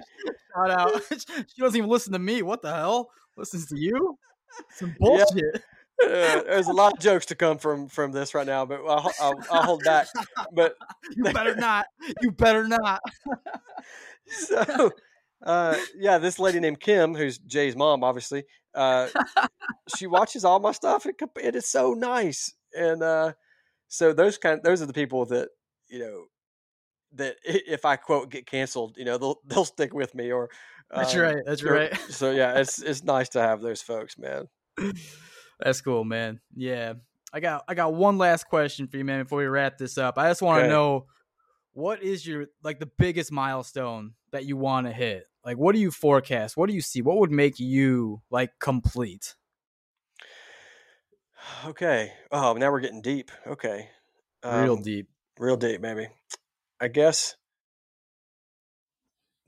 [0.57, 1.03] Shout out.
[1.11, 2.41] she doesn't even listen to me.
[2.41, 3.11] What the hell?
[3.37, 4.17] Listens to you?
[4.77, 5.25] Some Yeah.
[6.03, 9.13] Uh, there's a lot of jokes to come from from this right now, but I'll,
[9.21, 10.09] I'll, I'll hold back.
[10.53, 10.75] But
[11.17, 11.87] You better not.
[12.21, 13.01] You better not.
[14.27, 14.91] so,
[15.45, 19.09] uh, yeah, this lady named Kim, who's Jay's mom, obviously, uh,
[19.97, 21.07] she watches all my stuff.
[21.07, 23.33] It, it is so nice, and uh,
[23.89, 25.49] so those kind, those are the people that
[25.89, 26.25] you know
[27.17, 30.33] that if I quote get canceled, you know, they'll they'll stick with me.
[30.33, 30.51] Or
[30.91, 31.43] That's um, right.
[31.47, 31.97] That's right.
[32.11, 34.49] So yeah, it's it's nice to have those folks, man.
[35.61, 36.41] That's cool, man.
[36.55, 36.95] Yeah.
[37.33, 40.19] I got I got one last question for you, man, before we wrap this up.
[40.19, 41.07] I just want to know
[41.73, 45.25] what is your like the biggest milestone that you want to hit?
[45.45, 46.57] Like what do you forecast?
[46.57, 47.03] What do you see?
[47.03, 49.35] What would make you like complete?
[51.67, 52.11] Okay.
[52.33, 53.31] Oh, now we're getting deep.
[53.47, 53.89] Okay.
[54.45, 55.09] Real Um, deep.
[55.39, 56.09] real deep, maybe.
[56.81, 57.37] I guess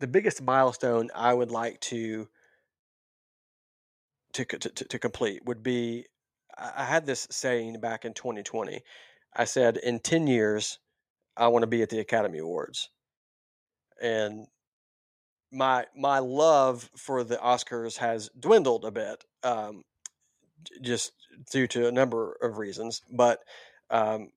[0.00, 2.28] the biggest milestone I would like to
[4.44, 6.06] to to, to, complete would be
[6.56, 8.80] I I had this saying back in 2020.
[9.34, 10.78] I said in 10 years
[11.36, 12.88] I want to be at the Academy Awards.
[14.00, 14.46] And
[15.52, 19.84] my my love for the Oscars has dwindled a bit, um,
[20.82, 21.12] just
[21.50, 23.02] due to a number of reasons.
[23.10, 23.40] But
[23.90, 24.30] um,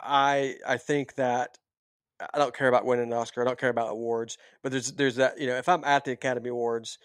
[0.00, 1.58] I I think that
[2.34, 3.42] I don't care about winning an Oscar.
[3.42, 4.38] I don't care about awards.
[4.62, 6.98] But there's there's that you know if I'm at the Academy Awards,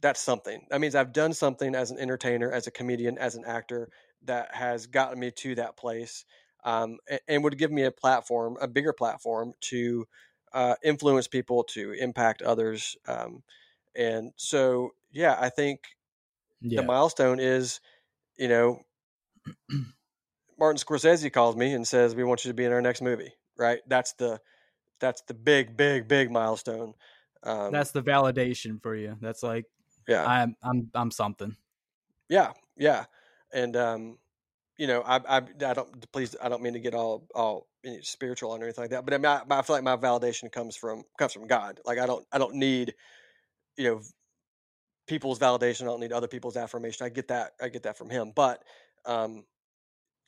[0.00, 0.66] that's something.
[0.70, 3.90] That means I've done something as an entertainer, as a comedian, as an actor
[4.24, 6.24] that has gotten me to that place,
[6.64, 10.06] um, and, and would give me a platform, a bigger platform to
[10.52, 12.96] uh, influence people, to impact others.
[13.06, 13.42] Um,
[13.94, 15.80] and so, yeah, I think
[16.60, 16.80] Yeah.
[16.80, 17.80] the milestone is,
[18.38, 18.82] you know,
[20.58, 23.32] Martin Scorsese calls me and says, "We want you to be in our next movie."
[23.56, 23.80] Right?
[23.86, 24.40] That's the
[25.00, 26.94] that's the big, big, big milestone.
[27.42, 29.16] Um, That's the validation for you.
[29.20, 29.66] That's like
[30.10, 31.56] yeah, I'm I'm I'm something.
[32.28, 33.04] yeah, yeah.
[33.52, 34.18] And um,
[34.76, 37.66] you know, I, I, I don't please, I don't mean to get all all
[38.02, 40.76] spiritual or anything like that, but I mean, I, I feel like my validation comes
[40.76, 41.80] from comes from God.
[41.84, 42.94] Like I don't, I don't need,
[43.76, 44.00] you know,
[45.06, 45.82] people's validation.
[45.82, 47.04] I don't need other people's affirmation.
[47.06, 48.32] I get that, I get that from Him.
[48.34, 48.62] But
[49.06, 49.44] um,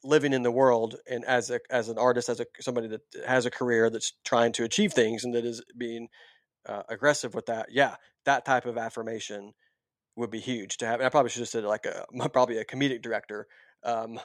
[0.05, 3.47] living in the world and as a as an artist, as a somebody that has
[3.47, 6.09] a career that's trying to achieve things and that is being
[6.69, 9.53] uh, aggressive with that, yeah, that type of affirmation
[10.17, 11.01] would be huge to have.
[11.01, 13.47] And I probably should have said like a probably a comedic director.
[13.85, 14.21] Um,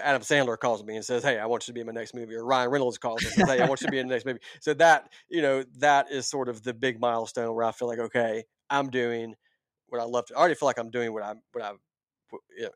[0.00, 2.14] Adam Sandler calls me and says, "Hey, I want you to be in my next
[2.14, 4.08] movie," or Ryan Reynolds calls me and says, "Hey, I want you to be in
[4.08, 7.64] the next movie." So that you know that is sort of the big milestone where
[7.64, 9.34] I feel like, okay, I'm doing
[9.88, 10.34] what I love to.
[10.34, 11.72] I already feel like I'm doing what I what I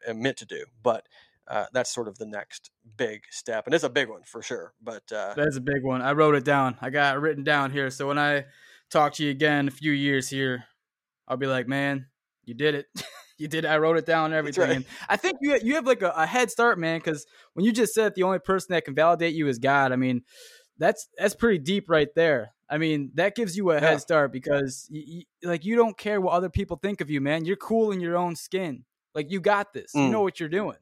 [0.06, 1.06] am meant to do, but
[1.48, 4.74] uh, that's sort of the next big step, and it's a big one for sure.
[4.82, 6.02] But uh, That's a big one.
[6.02, 6.76] I wrote it down.
[6.80, 7.90] I got it written down here.
[7.90, 8.44] So when I
[8.90, 10.64] talk to you again in a few years here,
[11.28, 12.06] I'll be like, man,
[12.46, 12.86] you did it.
[13.38, 13.64] you did.
[13.64, 13.68] It.
[13.68, 14.68] I wrote it down everything.
[14.68, 14.86] right.
[15.08, 16.98] I think you you have like a, a head start, man.
[16.98, 19.96] Because when you just said the only person that can validate you is God, I
[19.96, 20.22] mean,
[20.78, 22.52] that's that's pretty deep right there.
[22.68, 23.80] I mean, that gives you a Yeah.
[23.80, 27.44] head start because you, like you don't care what other people think of you, man.
[27.44, 28.84] You're cool in your own skin.
[29.14, 29.92] Like you got this.
[29.94, 30.10] You Mm.
[30.10, 30.78] know what you're doing.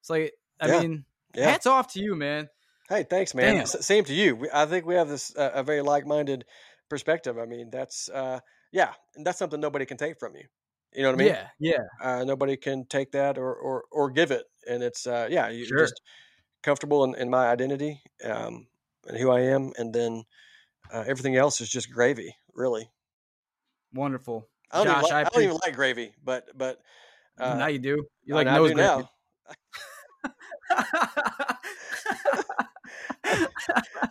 [0.00, 0.80] It's like I Yeah.
[0.80, 2.48] mean, yeah, hats off to you, man.
[2.88, 3.56] Hey, thanks, man.
[3.58, 4.36] S- same to you.
[4.36, 6.44] We, I think we have this uh, a very like-minded
[6.88, 7.36] perspective.
[7.38, 8.38] I mean, that's uh,
[8.72, 10.44] yeah, and that's something nobody can take from you.
[10.96, 11.28] You know what I mean?
[11.28, 11.82] yeah, yeah.
[12.02, 15.66] Uh, nobody can take that or or or give it, and it's uh, yeah, you're
[15.66, 15.78] Sure.
[15.84, 16.00] just
[16.62, 18.66] comfortable in, in my identity um,
[19.06, 20.24] and who I am, and then
[20.92, 22.90] uh, everything else is just gravy, really.
[23.92, 24.48] Wonderful.
[24.72, 26.80] I don't, Josh, even, I like, I don't even like gravy, but but
[27.38, 28.06] uh, now you do.
[28.24, 29.02] You I- like I nose gravy.
[29.02, 29.10] now.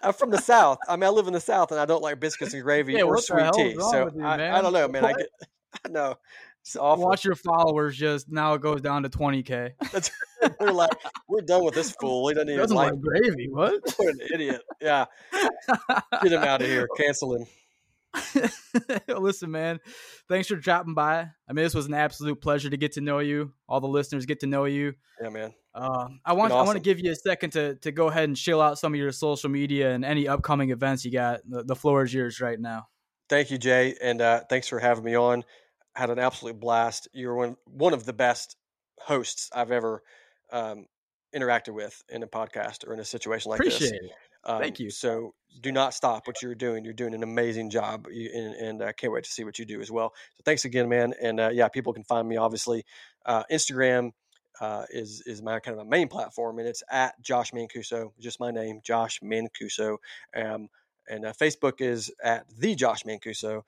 [0.04, 0.80] I'm from the South.
[0.88, 3.04] I mean, I live in the South, and I don't like biscuits and gravy Yeah,
[3.04, 3.76] or sweet tea.
[3.80, 5.04] So you, I, I don't know, man.
[5.04, 5.30] I get,
[5.86, 6.16] I awful.
[6.76, 9.72] Watch your followers just now it goes down to 20k.
[9.92, 10.12] That's
[10.60, 10.92] we're like
[11.28, 12.28] we're done with this fool.
[12.28, 13.50] He doesn't even Doesn't like like gravy.
[13.50, 13.82] What?
[13.98, 14.62] what an idiot.
[14.82, 15.06] Yeah,
[16.24, 16.88] get him out of here.
[16.98, 17.46] Cancel him.
[19.10, 19.80] Listen, man,
[20.30, 21.30] thanks for dropping by.
[21.48, 23.52] I mean, this was an absolute pleasure to get to know you.
[23.68, 24.94] All the listeners get to know you.
[25.22, 25.54] Yeah, man.
[25.74, 28.36] Uh, I want I want to give you a second to to go ahead and
[28.36, 31.42] chill out some of your social media and any upcoming events you got.
[31.48, 32.88] The, the floor is yours right now.
[33.28, 35.44] Thank you, Jay, and uh, thanks for having me on.
[35.96, 37.08] Had an absolute blast.
[37.14, 38.58] You're one one of the best
[39.00, 40.04] hosts I've ever
[40.52, 40.86] um,
[41.36, 43.76] interacted with in a podcast or in a situation like this.
[43.76, 44.12] Appreciate it.
[44.44, 44.92] Um, Thank you.
[44.92, 46.86] So do not stop what you're doing.
[46.86, 49.66] You're doing an amazing job, you, and, and I can't wait to see what you
[49.66, 50.14] do as well.
[50.36, 51.14] So thanks again, man.
[51.22, 52.86] And uh, yeah, people can find me obviously.
[53.26, 54.12] Uh, Instagram
[54.62, 58.40] uh, is is my kind of my main platform, and it's at Josh Mancuso, just
[58.40, 59.98] my name, Josh Mancuso.
[60.36, 60.70] Um,
[61.10, 63.64] and uh, Facebook is at the Josh Mancuso.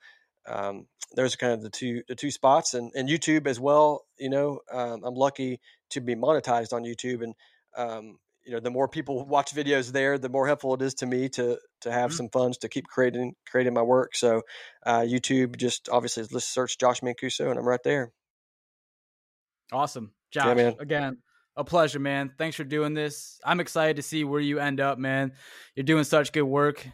[0.48, 4.06] Um, those are kind of the two the two spots, and and YouTube as well.
[4.18, 7.34] You know, um, I'm lucky to be monetized on YouTube, and
[7.76, 11.06] um, you know, the more people watch videos there, the more helpful it is to
[11.06, 12.16] me to to have Mhm.
[12.16, 14.14] some funds to keep creating creating my work.
[14.16, 14.42] So,
[14.84, 18.12] uh, YouTube just obviously just search Josh Mancuso, and I'm right there.
[19.72, 20.56] Awesome, Josh.
[20.56, 20.74] man.
[20.78, 21.18] Again,
[21.56, 22.32] a pleasure, man.
[22.38, 23.40] Thanks for doing this.
[23.44, 25.32] I'm excited to see where you end up, man.
[25.74, 26.86] You're doing such good work.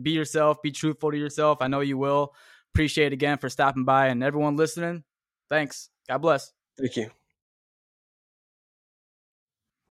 [0.00, 0.60] Be yourself.
[0.62, 1.58] Be truthful to yourself.
[1.60, 2.34] I know you will.
[2.76, 5.02] Appreciate it again for stopping by and everyone listening.
[5.48, 5.88] Thanks.
[6.10, 6.52] God bless.
[6.78, 7.10] Thank you.